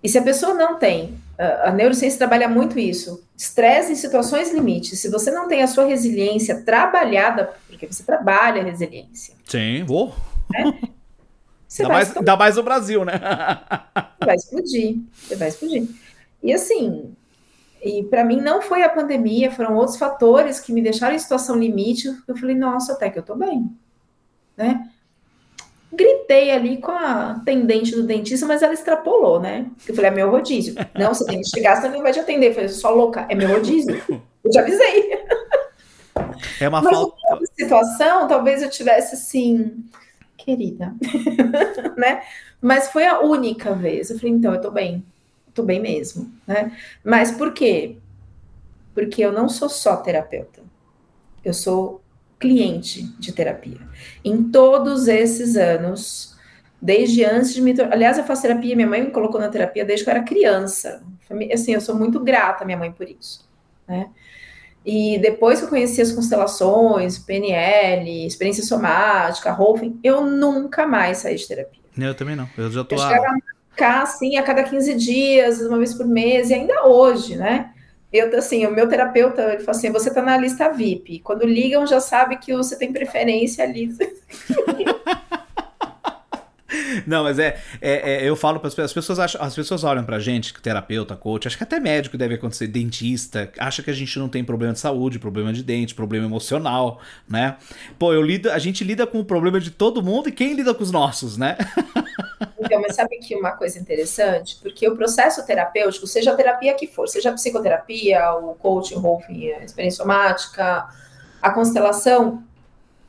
[0.02, 3.24] E se a pessoa não tem a neurociência trabalha muito isso.
[3.36, 4.98] Estresse em situações limites.
[4.98, 9.34] Se você não tem a sua resiliência trabalhada, porque você trabalha a resiliência.
[9.46, 10.14] Sim, vou.
[10.50, 10.80] Né?
[11.68, 13.12] Você dá, mais, dá mais no Brasil, né?
[14.24, 15.00] vai explodir.
[15.12, 15.86] Você vai explodir.
[16.42, 17.14] E assim,
[17.82, 21.56] e para mim não foi a pandemia, foram outros fatores que me deixaram em situação
[21.56, 22.08] limite.
[22.26, 23.70] Eu falei, nossa, até que eu tô bem.
[24.56, 24.88] Né?
[25.92, 29.66] Gritei ali com a atendente do dentista, mas ela extrapolou, né?
[29.88, 30.74] Eu falei, é meu rodízio.
[30.94, 32.48] Não, você tem que chegar, você não vai te atender.
[32.48, 34.02] Eu falei, só louca, é meu rodízio.
[34.44, 35.18] Eu já avisei.
[36.60, 37.16] É uma mas falta.
[37.56, 39.84] situação, talvez eu tivesse assim,
[40.36, 40.94] querida,
[41.96, 42.22] né?
[42.60, 44.10] Mas foi a única vez.
[44.10, 45.04] Eu falei, então, eu tô bem.
[45.54, 46.76] Tô bem mesmo, né?
[47.02, 47.96] Mas por quê?
[48.94, 50.62] Porque eu não sou só terapeuta.
[51.44, 52.00] Eu sou
[52.38, 53.78] cliente de terapia.
[54.24, 56.36] Em todos esses anos,
[56.80, 57.74] desde antes de me.
[57.90, 61.02] Aliás, eu faço terapia, minha mãe me colocou na terapia desde que eu era criança.
[61.52, 63.48] Assim, eu sou muito grata à minha mãe por isso,
[63.86, 64.08] né?
[64.86, 71.34] E depois que eu conheci as constelações, PNL, experiência somática, Rolfing, eu nunca mais saí
[71.34, 71.82] de terapia.
[71.98, 72.48] Eu também não.
[72.56, 72.94] Eu já tô.
[72.94, 73.36] Eu a...
[73.76, 77.72] cá, assim, a cada 15 dias, uma vez por mês, e ainda hoje, né?
[78.12, 81.20] Eu, assim, o meu terapeuta, ele fala assim, você tá na lista VIP.
[81.20, 83.90] Quando ligam, já sabe que você tem preferência ali.
[87.06, 89.84] Não, mas é, é, é eu falo para as pessoas, as pessoas acham, as pessoas
[89.84, 93.94] olham pra gente, terapeuta, coach, acho que até médico deve acontecer, dentista, acha que a
[93.94, 97.56] gente não tem problema de saúde, problema de dente, problema emocional, né?
[97.98, 100.74] Pô, eu lido, a gente lida com o problema de todo mundo e quem lida
[100.74, 101.56] com os nossos, né?
[102.60, 104.58] Então, mas sabe que uma coisa interessante?
[104.60, 109.52] Porque o processo terapêutico, seja a terapia que for, seja a psicoterapia, o coaching, Rolfing,
[109.52, 110.88] a experiência somática,
[111.40, 112.42] a constelação,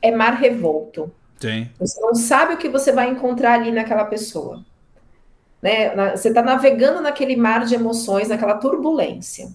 [0.00, 1.12] é mar revolto.
[1.40, 1.68] Sim.
[1.78, 4.64] Você não sabe o que você vai encontrar ali naquela pessoa.
[5.62, 6.14] Né?
[6.14, 9.48] Você está navegando naquele mar de emoções, naquela turbulência.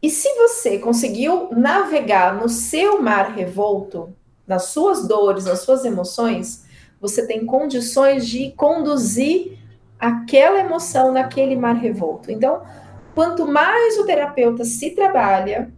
[0.00, 4.14] E se você conseguiu navegar no seu mar revolto,
[4.46, 6.64] nas suas dores, nas suas emoções,
[7.00, 9.58] você tem condições de conduzir
[9.98, 12.30] aquela emoção naquele mar revolto.
[12.30, 12.62] Então,
[13.14, 15.72] quanto mais o terapeuta se trabalha,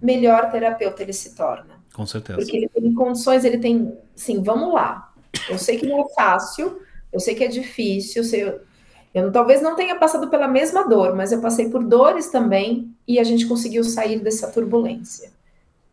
[0.00, 1.80] melhor terapeuta ele se torna.
[1.94, 2.38] Com certeza.
[2.38, 5.12] Porque ele tem condições, ele tem, sim, vamos lá.
[5.48, 6.80] Eu sei que não é fácil,
[7.12, 8.60] eu sei que é difícil, eu, sei,
[9.14, 13.18] eu talvez não tenha passado pela mesma dor, mas eu passei por dores também e
[13.18, 15.30] a gente conseguiu sair dessa turbulência.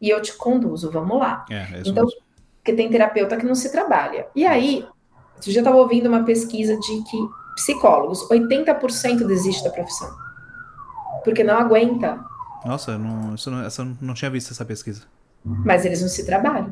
[0.01, 1.45] E eu te conduzo, vamos lá.
[1.49, 2.29] É, é então, mesmo
[2.69, 4.27] porque tem terapeuta que não se trabalha.
[4.35, 4.85] E aí,
[5.45, 7.17] eu já estava ouvindo uma pesquisa de que
[7.55, 10.09] psicólogos, 80% desiste da profissão.
[11.23, 12.19] Porque não aguenta.
[12.65, 15.03] Nossa, não, isso não, essa, não tinha visto essa pesquisa.
[15.43, 16.71] Mas eles não se trabalham.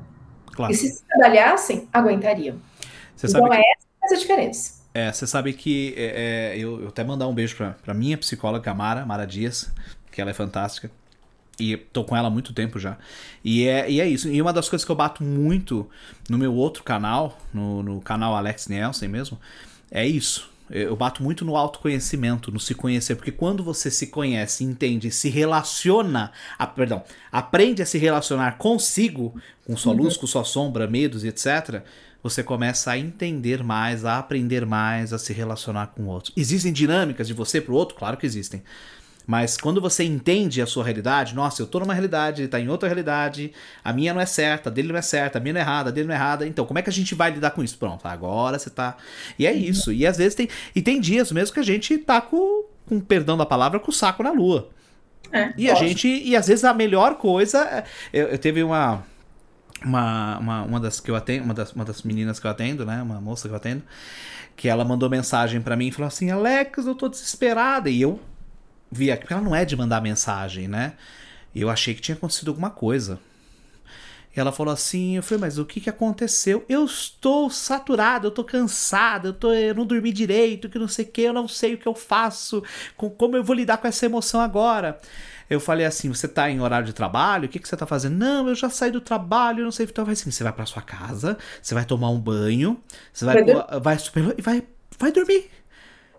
[0.58, 0.74] Claro.
[0.74, 2.58] E se se trabalhassem, aguentariam.
[3.16, 3.62] Você então, é
[4.04, 4.82] essa a diferença.
[4.92, 8.18] É, você sabe que é, é, eu, eu até mandar um beijo pra, pra minha
[8.18, 9.72] psicóloga, Mara, Mara Dias,
[10.12, 10.90] que ela é fantástica.
[11.60, 12.98] E tô com ela há muito tempo já.
[13.44, 14.28] E é, e é isso.
[14.30, 15.88] E uma das coisas que eu bato muito
[16.28, 19.40] no meu outro canal, no, no canal Alex Nielsen mesmo,
[19.92, 20.50] é isso.
[20.70, 25.30] Eu bato muito no autoconhecimento, no se conhecer, porque quando você se conhece, entende, se
[25.30, 29.34] relaciona, a, perdão, aprende a se relacionar consigo,
[29.66, 30.22] com sua luz, uhum.
[30.22, 31.84] com sua sombra, medos e etc.,
[32.22, 36.34] você começa a entender mais, a aprender mais, a se relacionar com o outro.
[36.36, 37.96] Existem dinâmicas de você para o outro?
[37.96, 38.62] Claro que existem.
[39.28, 42.70] Mas quando você entende a sua realidade, nossa, eu tô numa realidade, ele tá em
[42.70, 43.52] outra realidade,
[43.84, 45.90] a minha não é certa, a dele não é certa, a minha não é errada,
[45.90, 46.48] a dele não é errada.
[46.48, 47.78] Então, como é que a gente vai lidar com isso?
[47.78, 48.96] Pronto, agora você tá.
[49.38, 49.92] E é isso.
[49.92, 50.48] E às vezes tem.
[50.74, 53.94] E tem dias mesmo que a gente tá com, com perdão da palavra, com o
[53.94, 54.70] saco na lua.
[55.34, 56.08] É, e a gente.
[56.08, 57.60] E às vezes a melhor coisa.
[57.66, 59.04] É, eu, eu teve uma.
[59.86, 62.84] Uma, uma, uma das que eu atendo, uma das, uma das meninas que eu atendo,
[62.84, 63.00] né?
[63.00, 63.84] Uma moça que eu atendo,
[64.56, 67.88] que ela mandou mensagem para mim e falou assim: Alex, eu tô desesperada.
[67.88, 68.20] E eu
[68.92, 70.94] vi aqui, porque ela não é de mandar mensagem, né?
[71.56, 73.20] Eu achei que tinha acontecido alguma coisa.
[74.36, 76.64] E ela falou assim, eu falei, mas o que, que aconteceu?
[76.70, 81.06] Eu estou saturado, eu estou cansado, eu, tô, eu não dormi direito, que não sei
[81.06, 82.64] o que, eu não sei o que eu faço,
[82.96, 85.00] com, como eu vou lidar com essa emoção agora.
[85.50, 87.46] Eu falei assim, você está em horário de trabalho?
[87.46, 88.16] O que, que você está fazendo?
[88.18, 89.94] Não, eu já saí do trabalho, eu não sei o que.
[89.94, 92.80] Então, assim, você vai para sua casa, você vai tomar um banho,
[93.12, 94.64] você vai, vai, vai, vai,
[95.00, 95.50] vai dormir.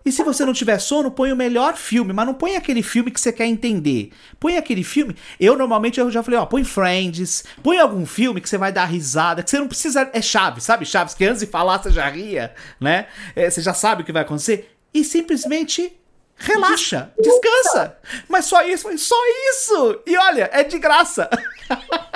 [0.09, 3.11] E se você não tiver sono, põe o melhor filme, mas não põe aquele filme
[3.11, 4.11] que você quer entender.
[4.39, 5.15] Põe aquele filme.
[5.39, 8.85] Eu normalmente eu já falei, ó, põe Friends, põe algum filme que você vai dar
[8.85, 10.09] risada, que você não precisa.
[10.11, 10.83] É Chaves, sabe?
[10.83, 13.05] Chaves, que antes de falar você já ria, né?
[13.35, 14.75] É, você já sabe o que vai acontecer.
[14.91, 15.95] E simplesmente
[16.35, 17.95] relaxa, descansa.
[18.27, 19.15] Mas só isso, só
[19.51, 20.01] isso!
[20.07, 21.29] E olha, é de graça.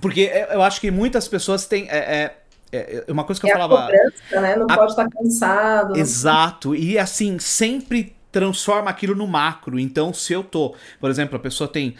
[0.00, 1.90] Porque eu acho que muitas pessoas têm.
[1.90, 2.39] É, é,
[2.72, 3.88] é, é uma coisa que eu é falava.
[4.32, 4.56] A né?
[4.56, 4.76] Não a...
[4.76, 5.96] pode estar cansado.
[5.96, 6.74] Exato.
[6.74, 9.78] E assim, sempre transforma aquilo no macro.
[9.78, 11.94] Então, se eu tô, por exemplo, a pessoa tem.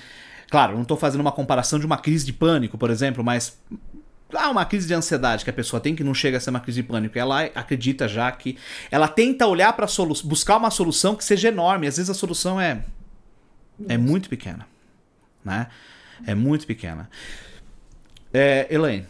[0.51, 3.57] Claro, não estou fazendo uma comparação de uma crise de pânico, por exemplo, mas
[4.35, 6.61] ah, uma crise de ansiedade que a pessoa tem que não chega a ser uma
[6.61, 7.19] crise de pânico.
[7.19, 8.59] Ela acredita já que
[8.91, 11.87] ela tenta olhar para solução, buscar uma solução que seja enorme.
[11.87, 12.83] Às vezes a solução é
[13.89, 14.67] é muito pequena,
[15.45, 15.69] né?
[16.27, 17.09] É muito pequena.
[18.33, 19.07] É, Elaine,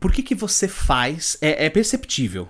[0.00, 1.36] por que, que você faz.
[1.40, 2.48] É, é perceptível,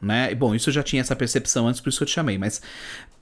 [0.00, 0.34] né?
[0.34, 2.60] Bom, isso eu já tinha essa percepção antes, por isso eu te chamei, mas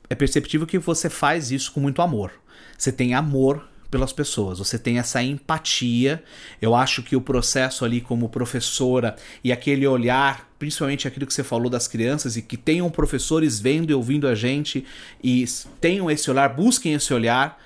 [0.09, 2.33] é perceptível que você faz isso com muito amor.
[2.77, 6.23] Você tem amor pelas pessoas, você tem essa empatia.
[6.61, 11.45] Eu acho que o processo ali como professora e aquele olhar, principalmente aquilo que você
[11.45, 14.85] falou das crianças e que tenham professores vendo e ouvindo a gente
[15.23, 15.45] e
[15.81, 17.61] tenham esse olhar, busquem esse olhar,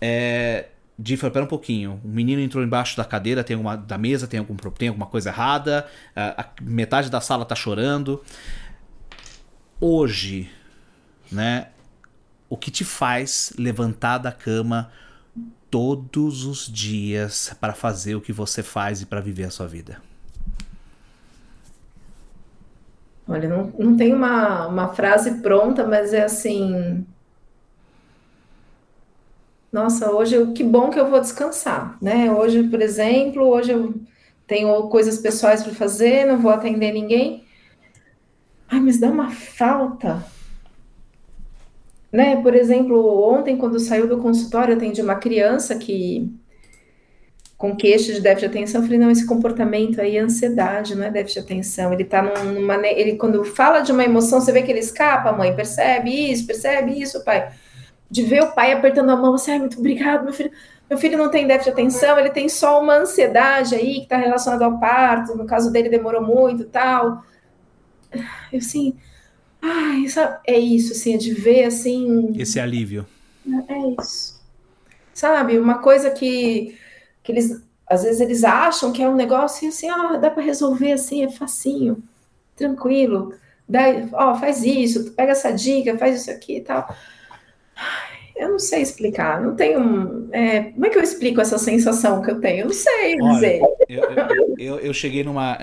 [0.00, 0.66] é,
[1.02, 4.28] de falar, pera um pouquinho, o menino entrou embaixo da cadeira, tem alguma, da mesa,
[4.28, 8.22] tem, algum, tem alguma coisa errada, a, a metade da sala tá chorando.
[9.80, 10.48] Hoje,
[11.30, 11.68] né,
[12.48, 14.92] o que te faz levantar da cama
[15.68, 20.00] todos os dias para fazer o que você faz e para viver a sua vida?
[23.26, 27.04] Olha, não, não tem uma, uma frase pronta, mas é assim,
[29.72, 32.30] nossa, hoje que bom que eu vou descansar, né?
[32.30, 33.94] Hoje, por exemplo, hoje eu
[34.46, 37.44] tenho coisas pessoais para fazer, não vou atender ninguém.
[38.68, 40.22] Ai, mas dá uma falta.
[42.12, 42.36] Né?
[42.42, 46.30] Por exemplo, ontem, quando saiu do consultório, eu atendi uma criança que
[47.56, 51.06] com queixa de déficit de atenção, eu falei, não, esse comportamento aí é ansiedade, não
[51.06, 51.92] é déficit de atenção.
[51.94, 52.76] Ele tá numa.
[52.86, 57.00] Ele, quando fala de uma emoção, você vê que ele escapa, mãe, percebe isso, percebe
[57.00, 57.50] isso, pai
[58.12, 60.52] de ver o pai apertando a mão, você, assim, muito obrigado, meu filho.
[60.88, 64.18] Meu filho não tem déficit de atenção, ele tem só uma ansiedade aí que está
[64.18, 67.24] relacionada ao parto, no caso dele demorou muito tal.
[68.52, 68.94] Eu assim,
[69.62, 72.34] ai, sabe, é isso, assim, é de ver assim.
[72.38, 73.06] Esse alívio.
[73.66, 74.38] É isso.
[75.14, 76.76] Sabe, uma coisa que,
[77.22, 80.92] que eles, às vezes eles acham que é um negócio assim, ó, dá para resolver
[80.92, 82.02] assim, é facinho,
[82.54, 83.32] tranquilo.
[83.66, 83.80] Dá,
[84.12, 86.86] ó, faz isso, pega essa dica, faz isso aqui e tal.
[88.34, 90.28] Eu não sei explicar, não tenho.
[90.32, 92.60] É, como é que eu explico essa sensação que eu tenho?
[92.60, 93.60] Eu não sei Olha, dizer.
[93.88, 95.58] Eu, eu, eu, cheguei numa.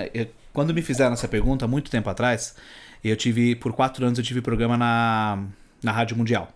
[0.54, 2.56] Quando me fizeram essa pergunta, muito tempo atrás,
[3.04, 5.44] eu tive, por quatro anos, eu tive programa na,
[5.82, 6.50] na Rádio Mundial.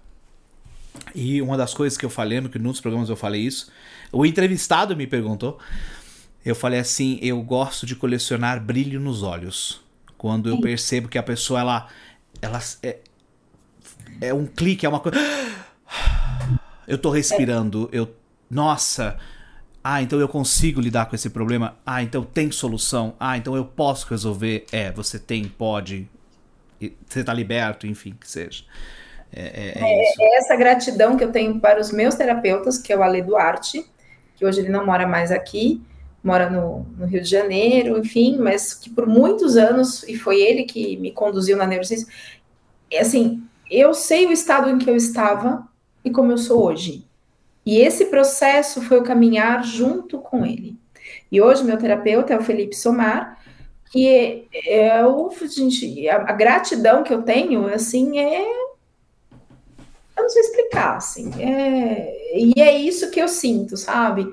[1.16, 3.72] E uma das coisas que eu falei, que nos programas eu falei isso,
[4.12, 5.60] o entrevistado me perguntou,
[6.46, 9.82] eu falei assim, eu gosto de colecionar brilho nos olhos.
[10.18, 11.88] Quando eu percebo que a pessoa, ela,
[12.42, 12.98] ela é,
[14.22, 15.18] é um clique, é uma coisa.
[16.86, 18.14] Eu tô respirando, eu.
[18.52, 19.18] Nossa!
[19.82, 21.78] Ah, então eu consigo lidar com esse problema.
[21.86, 23.16] Ah, então tem solução.
[23.18, 24.66] Ah, então eu posso resolver.
[24.70, 26.10] É, você tem, pode.
[27.08, 28.66] Você tá liberto, enfim, que seja.
[29.36, 32.98] É, é, é, é, essa gratidão que eu tenho para os meus terapeutas, que é
[32.98, 33.84] o Ale Duarte,
[34.36, 35.82] que hoje ele não mora mais aqui,
[36.24, 40.64] mora no, no, Rio de Janeiro, enfim, mas que por muitos anos, e foi ele
[40.64, 42.08] que me conduziu na neurociência,
[43.00, 43.44] assim,
[43.80, 45.68] eu sei o estado em que eu estava
[46.04, 47.08] e como eu sou hoje.
[47.66, 50.78] E esse processo foi o caminhar junto com ele.
[51.32, 53.40] E hoje meu terapeuta é o Felipe Somar,
[53.92, 58.64] que é o, gente, a, a gratidão que eu tenho, assim, é
[60.16, 61.32] eu não sei explicar, assim.
[61.42, 62.38] É...
[62.38, 64.28] E é isso que eu sinto, sabe?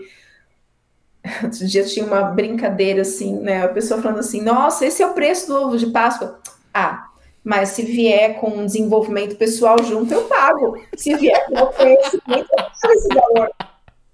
[1.42, 3.64] Outro dia tinha uma brincadeira assim, né?
[3.64, 6.40] A pessoa falando assim: nossa, esse é o preço do ovo de Páscoa.
[6.72, 7.09] Ah,
[7.42, 10.80] mas se vier com um desenvolvimento pessoal junto, eu pago.
[10.96, 13.50] Se vier com conhecimento, eu pago esse valor.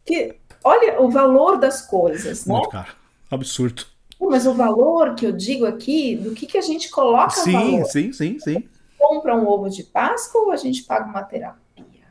[0.04, 2.54] Que, olha o valor das coisas, né?
[2.54, 2.94] Muito caro.
[3.30, 3.84] Absurdo.
[4.20, 7.84] Mas o valor que eu digo aqui, do que, que a gente coloca sim, valor?
[7.86, 8.68] Sim, sim, sim.
[8.96, 12.06] Compra um ovo de Páscoa ou a gente paga uma terapia?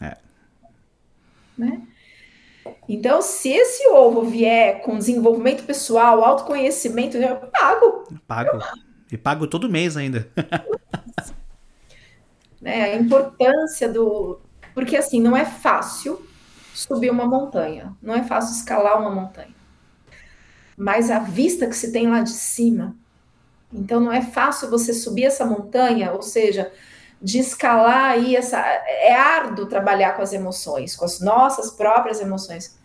[0.00, 0.16] É.
[1.56, 1.82] Né?
[2.88, 8.04] Então, se esse ovo vier com desenvolvimento pessoal, autoconhecimento, eu pago.
[8.26, 8.58] Pago.
[9.14, 10.28] E pago todo mês ainda.
[12.60, 14.40] né, a importância do.
[14.74, 16.26] Porque assim, não é fácil
[16.74, 19.54] subir uma montanha, não é fácil escalar uma montanha.
[20.76, 22.96] Mas a vista que se tem lá de cima.
[23.72, 26.72] Então, não é fácil você subir essa montanha, ou seja,
[27.22, 28.58] de escalar aí essa.
[28.58, 32.76] É árduo trabalhar com as emoções, com as nossas próprias emoções.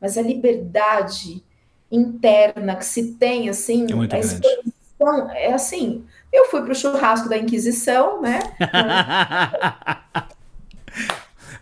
[0.00, 1.44] Mas a liberdade
[1.90, 4.75] interna que se tem, assim, é muito a grande.
[4.98, 6.04] Exposição, é assim.
[6.32, 8.40] Eu fui para o churrasco da Inquisição, né?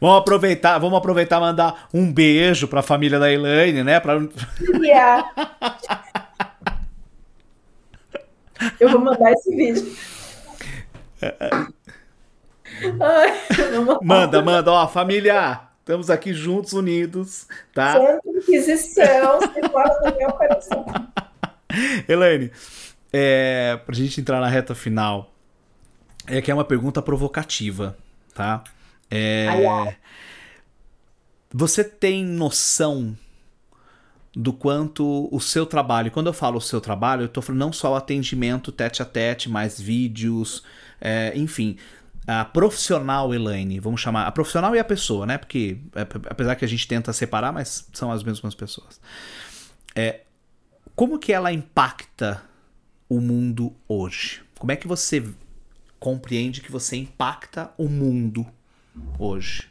[0.00, 4.00] vamos aproveitar, vamos aproveitar mandar um beijo para a família da Elaine, né?
[4.00, 4.14] Pra...
[4.80, 5.30] Yeah.
[8.80, 9.94] Eu vou mandar esse vídeo.
[13.00, 13.40] Ai,
[14.02, 17.92] manda, manda, ó, família, estamos aqui juntos, unidos, tá?
[17.92, 20.84] Santa Inquisição, se fala no meu coração.
[22.08, 22.50] Elaine,
[23.16, 25.32] é, pra gente entrar na reta final,
[26.26, 27.96] é que é uma pergunta provocativa,
[28.34, 28.64] tá?
[29.08, 29.96] É, ai, ai.
[31.52, 33.16] Você tem noção
[34.34, 37.72] do quanto o seu trabalho, quando eu falo o seu trabalho, eu tô falando não
[37.72, 40.64] só o atendimento tete a tete, mais vídeos,
[41.00, 41.76] é, enfim,
[42.26, 45.38] a profissional Elaine, vamos chamar, a profissional e a pessoa, né?
[45.38, 45.78] Porque
[46.28, 49.00] apesar que a gente tenta separar, mas são as mesmas pessoas.
[49.94, 50.22] É,
[50.96, 52.42] como que ela impacta
[53.08, 54.42] o mundo hoje?
[54.58, 55.24] Como é que você
[55.98, 58.46] compreende que você impacta o mundo
[59.18, 59.70] hoje?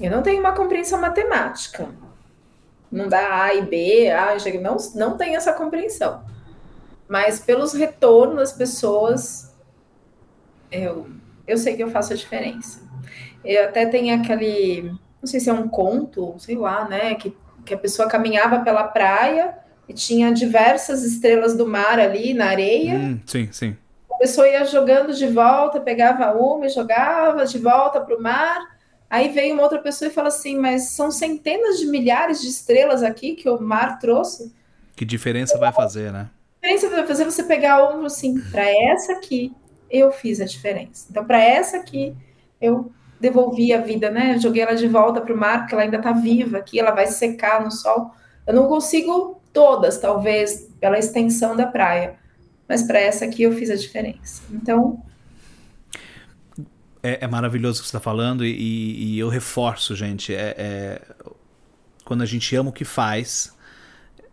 [0.00, 1.88] Eu não tenho uma compreensão matemática.
[2.90, 6.24] Não dá A e B, A, não, não tem essa compreensão.
[7.08, 9.54] Mas pelos retornos das pessoas,
[10.70, 11.08] eu,
[11.46, 12.80] eu sei que eu faço a diferença.
[13.44, 17.14] Eu até tenho aquele, não sei se é um conto, sei lá, né?
[17.14, 22.46] Que, que a pessoa caminhava pela praia e tinha diversas estrelas do mar ali na
[22.46, 22.94] areia.
[22.94, 23.76] Hum, sim, sim.
[24.10, 28.76] A pessoa ia jogando de volta, pegava uma e jogava de volta para o mar.
[29.08, 33.02] Aí veio uma outra pessoa e fala assim: Mas são centenas de milhares de estrelas
[33.02, 34.52] aqui que o mar trouxe.
[34.96, 36.30] Que diferença vai fazer, né?
[36.62, 39.54] Que diferença vai fazer você pegar um assim, para essa aqui
[39.90, 41.06] eu fiz a diferença.
[41.10, 42.14] Então, para essa aqui,
[42.60, 44.38] eu devolvi a vida, né?
[44.38, 47.06] Joguei ela de volta para o mar, porque ela ainda está viva aqui, ela vai
[47.06, 48.12] secar no sol.
[48.46, 52.16] Eu não consigo todas, talvez, pela extensão da praia,
[52.68, 54.42] mas para essa aqui eu fiz a diferença.
[54.50, 55.02] Então.
[57.02, 60.34] É, é maravilhoso o que você está falando e, e, eu reforço, gente.
[60.34, 61.02] É, é,
[62.04, 63.56] quando a gente ama o que faz,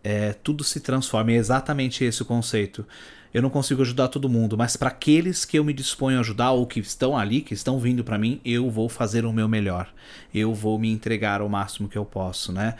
[0.02, 1.32] é, tudo se transforma.
[1.32, 2.86] É exatamente esse o conceito
[3.34, 6.52] eu não consigo ajudar todo mundo, mas para aqueles que eu me disponho a ajudar
[6.52, 9.92] ou que estão ali, que estão vindo para mim, eu vou fazer o meu melhor.
[10.32, 12.76] Eu vou me entregar o máximo que eu posso, né?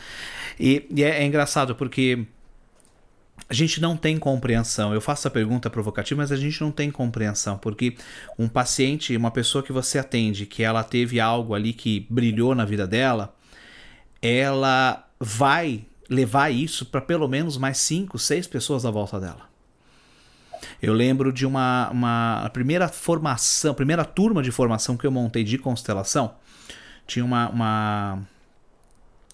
[0.59, 2.25] E, e é, é engraçado porque
[3.49, 4.95] a gente não tem compreensão.
[4.95, 7.97] Eu faço a pergunta provocativa, mas a gente não tem compreensão, porque
[8.39, 12.65] um paciente, uma pessoa que você atende, que ela teve algo ali que brilhou na
[12.65, 13.35] vida dela,
[14.23, 19.55] ela vai levar isso para pelo menos mais cinco, seis pessoas à volta dela.
[20.81, 25.59] Eu lembro de uma, uma primeira formação, primeira turma de formação que eu montei de
[25.59, 26.35] constelação.
[27.07, 28.19] Tinha uma, uma,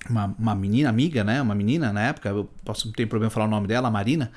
[0.09, 1.43] uma, uma menina, amiga, né?
[1.43, 4.31] Uma menina na época, eu posso não ter problema falar o nome dela, Marina.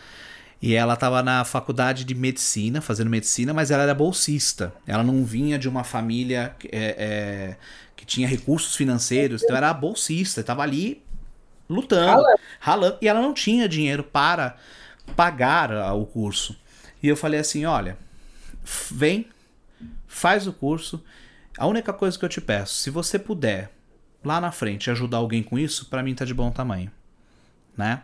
[0.61, 4.73] E ela estava na faculdade de medicina, fazendo medicina, mas ela era bolsista.
[4.88, 7.57] Ela não vinha de uma família é, é,
[7.98, 11.03] que tinha recursos financeiros, então era bolsista, estava ali
[11.69, 12.40] lutando, ralando.
[12.60, 14.56] ralando, e ela não tinha dinheiro para
[15.18, 16.57] pagar o curso.
[17.02, 17.98] E eu falei assim: olha,
[18.90, 19.27] vem,
[20.07, 21.03] faz o curso.
[21.57, 23.72] A única coisa que eu te peço, se você puder
[24.23, 26.91] lá na frente ajudar alguém com isso, para mim tá de bom tamanho,
[27.77, 28.03] né?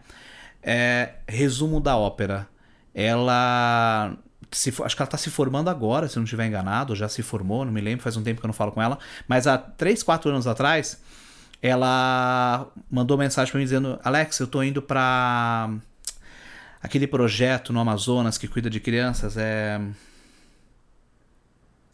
[0.61, 2.47] É, resumo da ópera.
[2.93, 4.17] Ela
[4.51, 7.63] se, acho que ela tá se formando agora, se não estiver enganado, já se formou,
[7.63, 8.97] não me lembro, faz um tempo que eu não falo com ela,
[9.27, 11.01] mas há 3, 4 anos atrás,
[11.61, 15.69] ela mandou mensagem para mim dizendo: Alex, eu tô indo para
[16.81, 19.37] aquele projeto no Amazonas que cuida de crianças.
[19.37, 19.79] É.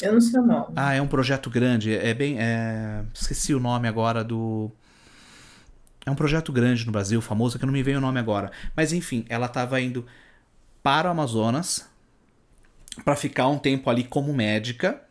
[0.02, 0.74] Eu não sei o nome.
[0.76, 1.96] Ah, é um projeto grande.
[1.96, 2.38] É bem.
[2.40, 3.04] É...
[3.14, 4.72] Esqueci o nome agora do.
[6.06, 8.52] É um projeto grande no Brasil, famoso, que não me veio o nome agora.
[8.76, 10.06] Mas enfim, ela estava indo
[10.84, 11.90] para o Amazonas
[13.04, 15.02] para ficar um tempo ali como médica,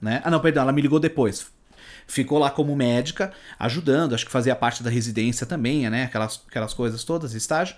[0.00, 0.20] né?
[0.24, 1.52] Ah, não, perdão, ela me ligou depois.
[2.06, 6.04] Ficou lá como médica, ajudando, acho que fazia parte da residência também, né?
[6.04, 7.76] Aquelas, aquelas coisas todas, estágio.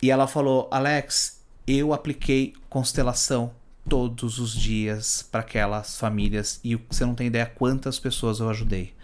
[0.00, 3.52] E ela falou: Alex, eu apliquei constelação
[3.90, 8.94] todos os dias para aquelas famílias e você não tem ideia quantas pessoas eu ajudei,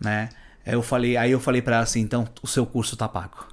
[0.00, 0.30] né?
[0.64, 3.46] Aí eu falei, aí eu falei para ela assim, então o seu curso tá pago.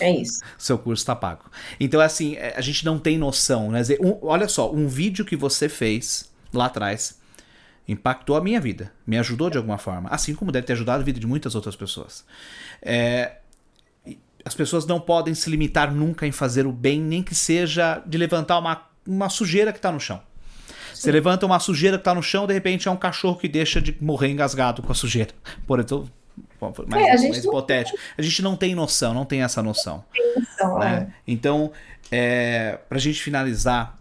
[0.00, 0.40] É isso.
[0.56, 1.44] seu curso tá pago.
[1.78, 3.82] Então assim, é, a gente não tem noção, né?
[4.00, 7.18] Um, olha só, um vídeo que você fez lá atrás
[7.86, 11.04] impactou a minha vida, me ajudou de alguma forma, assim como deve ter ajudado a
[11.04, 12.24] vida de muitas outras pessoas.
[12.80, 13.36] É,
[14.42, 18.16] as pessoas não podem se limitar nunca em fazer o bem, nem que seja de
[18.16, 20.20] levantar uma, uma sujeira que está no chão.
[20.92, 21.02] Sim.
[21.02, 23.80] Você levanta uma sujeira que está no chão, de repente é um cachorro que deixa
[23.80, 25.30] de morrer engasgado com a sujeira.
[25.66, 26.10] Por exemplo,
[26.60, 27.96] mais, é, a mais hipotético.
[27.96, 28.04] Não...
[28.18, 30.04] A gente não tem noção, não tem essa noção.
[30.12, 31.08] Tem noção né?
[31.08, 31.14] É.
[31.26, 31.72] Então,
[32.10, 33.96] é, para a gente finalizar,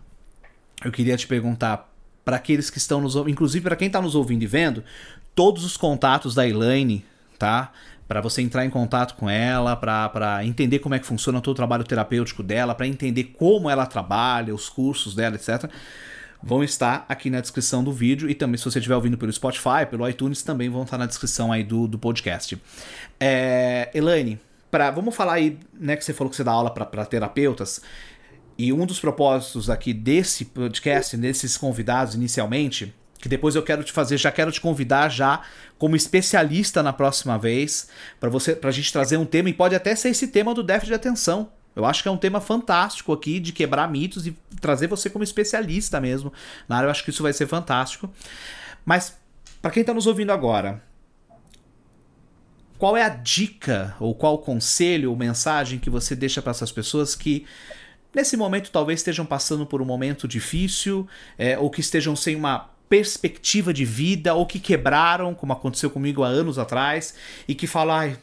[0.84, 1.90] eu queria te perguntar
[2.26, 4.84] para aqueles que estão nos inclusive para quem está nos ouvindo e vendo,
[5.34, 7.06] todos os contatos da Elaine,
[7.40, 7.72] tá?
[8.08, 11.56] Para você entrar em contato com ela, para entender como é que funciona todo o
[11.56, 15.70] trabalho terapêutico dela, para entender como ela trabalha, os cursos dela, etc.
[16.42, 19.86] Vão estar aqui na descrição do vídeo e também se você estiver ouvindo pelo Spotify,
[19.90, 22.62] pelo iTunes, também vão estar na descrição aí do, do podcast.
[23.20, 24.40] É, Elaine,
[24.72, 27.82] pra, vamos falar aí, né, que você falou que você dá aula para terapeutas,
[28.58, 33.92] e um dos propósitos aqui desse podcast, desses convidados inicialmente, que depois eu quero te
[33.92, 35.42] fazer, já quero te convidar já
[35.78, 37.90] como especialista na próxima vez,
[38.20, 40.90] para você, pra gente trazer um tema e pode até ser esse tema do déficit
[40.90, 41.52] de atenção.
[41.76, 45.24] Eu acho que é um tema fantástico aqui de quebrar mitos e trazer você como
[45.24, 46.34] especialista mesmo.
[46.68, 48.12] Na área eu acho que isso vai ser fantástico.
[48.84, 49.16] Mas
[49.62, 50.82] para quem está nos ouvindo agora,
[52.78, 57.16] qual é a dica ou qual conselho ou mensagem que você deixa para essas pessoas
[57.16, 57.46] que
[58.14, 61.08] nesse momento talvez estejam passando por um momento difícil
[61.38, 66.24] é, ou que estejam sem uma perspectiva de vida ou que quebraram, como aconteceu comigo
[66.24, 67.14] há anos atrás,
[67.48, 68.18] e que falam, ai,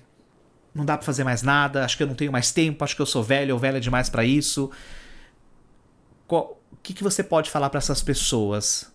[0.74, 3.02] não dá para fazer mais nada, acho que eu não tenho mais tempo, acho que
[3.02, 4.70] eu sou velho ou velha demais para isso.
[6.28, 8.92] o que, que você pode falar para essas pessoas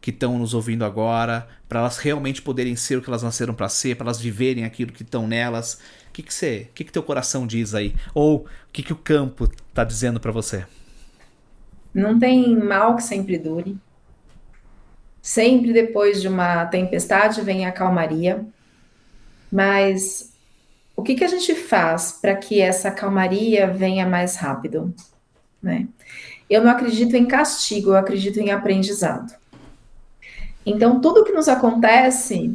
[0.00, 3.68] que estão nos ouvindo agora, para elas realmente poderem ser o que elas nasceram para
[3.68, 5.74] ser, para elas viverem aquilo que estão nelas?
[6.08, 7.94] O que que você, o que que teu coração diz aí?
[8.14, 10.66] Ou o que que o campo tá dizendo para você?
[11.92, 13.76] Não tem mal que sempre dure.
[15.22, 18.44] Sempre depois de uma tempestade vem a calmaria.
[19.50, 20.32] Mas
[20.96, 24.94] o que, que a gente faz para que essa calmaria venha mais rápido?
[25.62, 25.88] Né?
[26.48, 29.34] Eu não acredito em castigo, eu acredito em aprendizado.
[30.64, 32.54] Então, tudo que nos acontece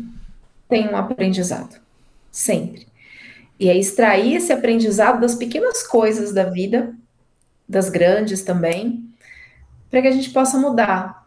[0.70, 1.80] tem um aprendizado,
[2.32, 2.88] sempre.
[3.60, 6.94] E é extrair esse aprendizado das pequenas coisas da vida,
[7.68, 9.10] das grandes também,
[9.90, 11.26] para que a gente possa mudar,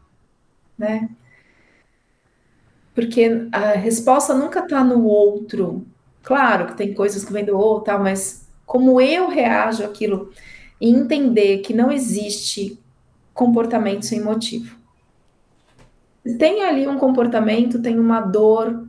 [0.79, 1.09] né?
[2.99, 5.87] Porque a resposta nunca está no outro.
[6.21, 10.33] Claro que tem coisas que vêm do outro, mas como eu reajo àquilo
[10.81, 12.77] e entender que não existe
[13.33, 14.77] comportamento sem motivo.
[16.41, 18.85] Tem ali um comportamento, tem uma dor,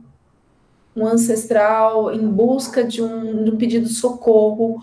[0.96, 4.82] um ancestral em busca de um, de um pedido de socorro.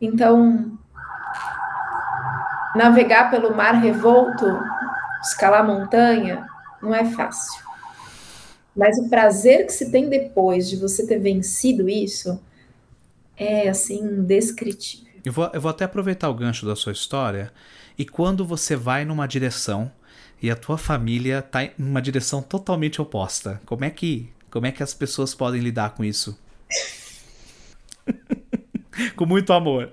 [0.00, 0.76] Então,
[2.74, 4.46] navegar pelo mar revolto,
[5.22, 6.44] escalar montanha,
[6.82, 7.67] não é fácil.
[8.78, 12.40] Mas o prazer que se tem depois de você ter vencido isso
[13.36, 15.08] é assim indescritível.
[15.24, 17.52] Eu vou, eu vou até aproveitar o gancho da sua história.
[17.98, 19.90] E quando você vai numa direção
[20.40, 24.72] e a tua família está em uma direção totalmente oposta, como é que como é
[24.72, 26.38] que as pessoas podem lidar com isso?
[29.16, 29.90] com muito amor.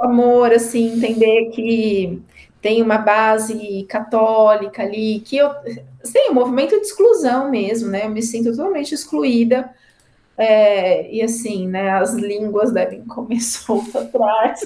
[0.00, 2.20] amor, assim, entender que
[2.64, 5.50] tem uma base católica ali, que eu
[6.10, 8.06] tem um movimento de exclusão mesmo, né?
[8.06, 9.70] Eu me sinto totalmente excluída.
[10.34, 11.90] É, e assim, né?
[11.90, 14.62] As línguas devem comer solto atrás.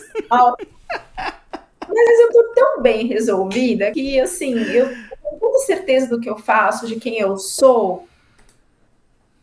[1.89, 6.39] Mas eu tô tão bem resolvida que, assim, eu tenho tanta certeza do que eu
[6.39, 8.07] faço, de quem eu sou.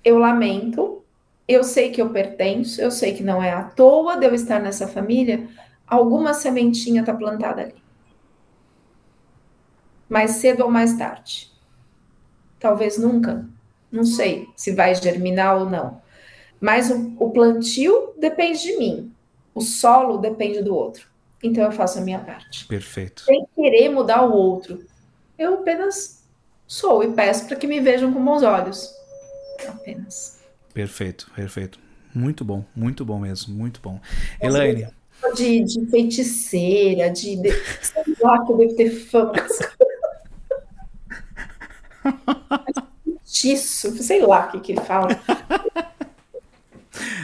[0.02, 1.04] Eu lamento,
[1.46, 4.62] eu sei que eu pertenço, eu sei que não é à toa de eu estar
[4.62, 5.46] nessa família,
[5.86, 7.85] alguma sementinha tá plantada ali
[10.10, 11.52] mais cedo ou mais tarde.
[12.60, 13.46] Talvez nunca,
[13.92, 16.02] Não sei se vai germinar ou não.
[16.60, 19.12] Mas o, o plantio depende de mim.
[19.54, 21.08] O solo depende do outro.
[21.44, 22.66] Então eu faço a minha parte.
[22.66, 23.24] Perfeito.
[23.24, 24.84] Sem querer mudar o outro.
[25.38, 26.24] Eu apenas
[26.68, 28.90] sou e peço para que me vejam com bons olhos.
[29.68, 30.40] Apenas.
[30.74, 31.80] Perfeito, perfeito.
[32.14, 34.00] Muito bom, muito bom mesmo, muito bom.
[34.42, 34.88] Elaine.
[35.36, 37.52] De, de feiticeira, de, de.
[37.82, 39.34] Sei lá que eu devo ter fama.
[43.36, 45.10] Feitiço, sei lá o que, que ele fala.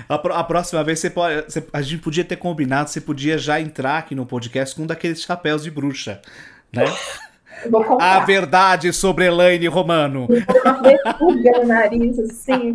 [0.09, 3.61] A, a, próxima vez você pode, você, a gente podia ter combinado, você podia já
[3.61, 6.21] entrar aqui no podcast com um daqueles chapéus de bruxa,
[6.73, 6.83] né?
[8.01, 10.27] A verdade sobre Elaine Romano.
[10.27, 12.73] Uma verruga no nariz, assim.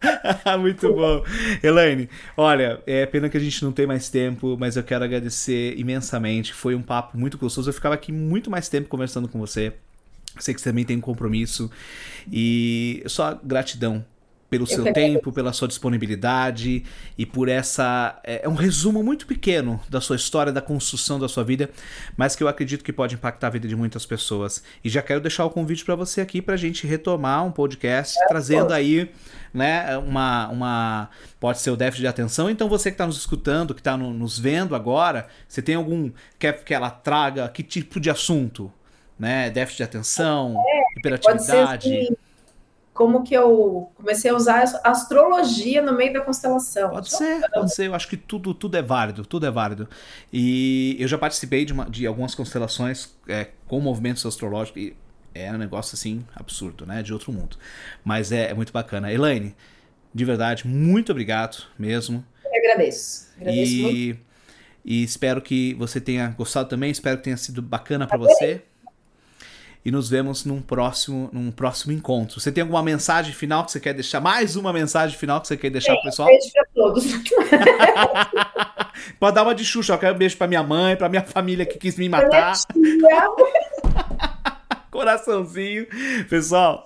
[0.58, 1.22] Muito bom.
[1.62, 5.78] Elaine, olha, é pena que a gente não tem mais tempo, mas eu quero agradecer
[5.78, 6.54] imensamente.
[6.54, 7.68] Foi um papo muito gostoso.
[7.68, 9.74] Eu ficava aqui muito mais tempo conversando com você.
[10.38, 11.70] Sei que você também tem um compromisso.
[12.30, 14.04] E só gratidão
[14.48, 16.84] pelo eu seu tempo, pela sua disponibilidade
[17.16, 18.18] e por essa.
[18.24, 21.70] É, é um resumo muito pequeno da sua história, da construção da sua vida,
[22.16, 24.62] mas que eu acredito que pode impactar a vida de muitas pessoas.
[24.84, 28.16] E já quero deixar o convite para você aqui para a gente retomar um podcast,
[28.18, 28.72] é, trazendo pô.
[28.72, 29.10] aí
[29.52, 31.10] né, uma, uma.
[31.40, 32.48] Pode ser o déficit de atenção.
[32.48, 36.10] Então você que está nos escutando, que está no, nos vendo agora, você tem algum.
[36.38, 38.72] Quer que ela traga que tipo de assunto?
[39.18, 39.50] Né?
[39.50, 41.92] Déficit de atenção, é, hiperatividade.
[41.92, 42.16] Assim
[42.96, 46.90] como que eu comecei a usar a astrologia no meio da constelação.
[46.90, 47.86] Pode ser, pode ser.
[47.86, 49.86] Eu acho que tudo, tudo é válido, tudo é válido.
[50.32, 54.96] E eu já participei de, uma, de algumas constelações é, com movimentos astrológicos e
[55.34, 57.02] é um negócio assim absurdo, né?
[57.02, 57.58] De outro mundo.
[58.02, 59.12] Mas é, é muito bacana.
[59.12, 59.54] Elaine,
[60.14, 62.24] de verdade, muito obrigado mesmo.
[62.46, 63.28] Eu agradeço.
[63.38, 64.20] agradeço e, muito.
[64.82, 66.90] e espero que você tenha gostado também.
[66.90, 68.62] Espero que tenha sido bacana para você
[69.86, 72.40] e nos vemos num próximo, num próximo encontro.
[72.40, 74.20] Você tem alguma mensagem final que você quer deixar?
[74.20, 76.26] Mais uma mensagem final que você quer deixar pro pessoal?
[76.26, 77.04] Beijo pra todos.
[79.20, 79.92] Pode dar uma de Xuxa.
[79.92, 82.54] Eu quero um beijo pra minha mãe, pra minha família que quis me matar.
[84.90, 85.86] Coraçãozinho.
[86.28, 86.82] Pessoal,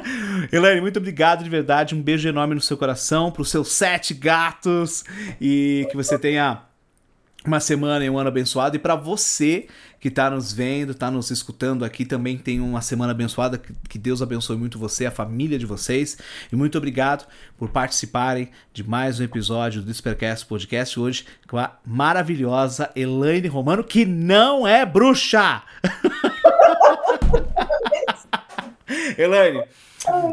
[0.52, 1.94] Elaine, muito obrigado de verdade.
[1.94, 5.04] Um beijo enorme no seu coração, pros seus sete gatos
[5.40, 6.64] e que você tenha
[7.46, 8.76] uma semana e um ano abençoado.
[8.76, 9.68] E para você
[10.02, 13.62] que está nos vendo, está nos escutando aqui, também tem uma semana abençoada.
[13.88, 16.18] Que Deus abençoe muito você, a família de vocês.
[16.50, 17.24] E muito obrigado
[17.56, 23.84] por participarem de mais um episódio do Despercast Podcast hoje com a maravilhosa Elaine Romano,
[23.84, 25.62] que não é bruxa!
[29.16, 29.62] Elaine,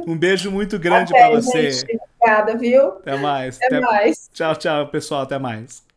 [0.08, 1.70] um beijo muito grande para você.
[1.70, 2.88] Gente, obrigada, viu?
[2.88, 3.58] Até mais.
[3.58, 4.32] Até, até mais.
[4.34, 5.22] Tchau, tchau, pessoal.
[5.22, 5.88] Até mais.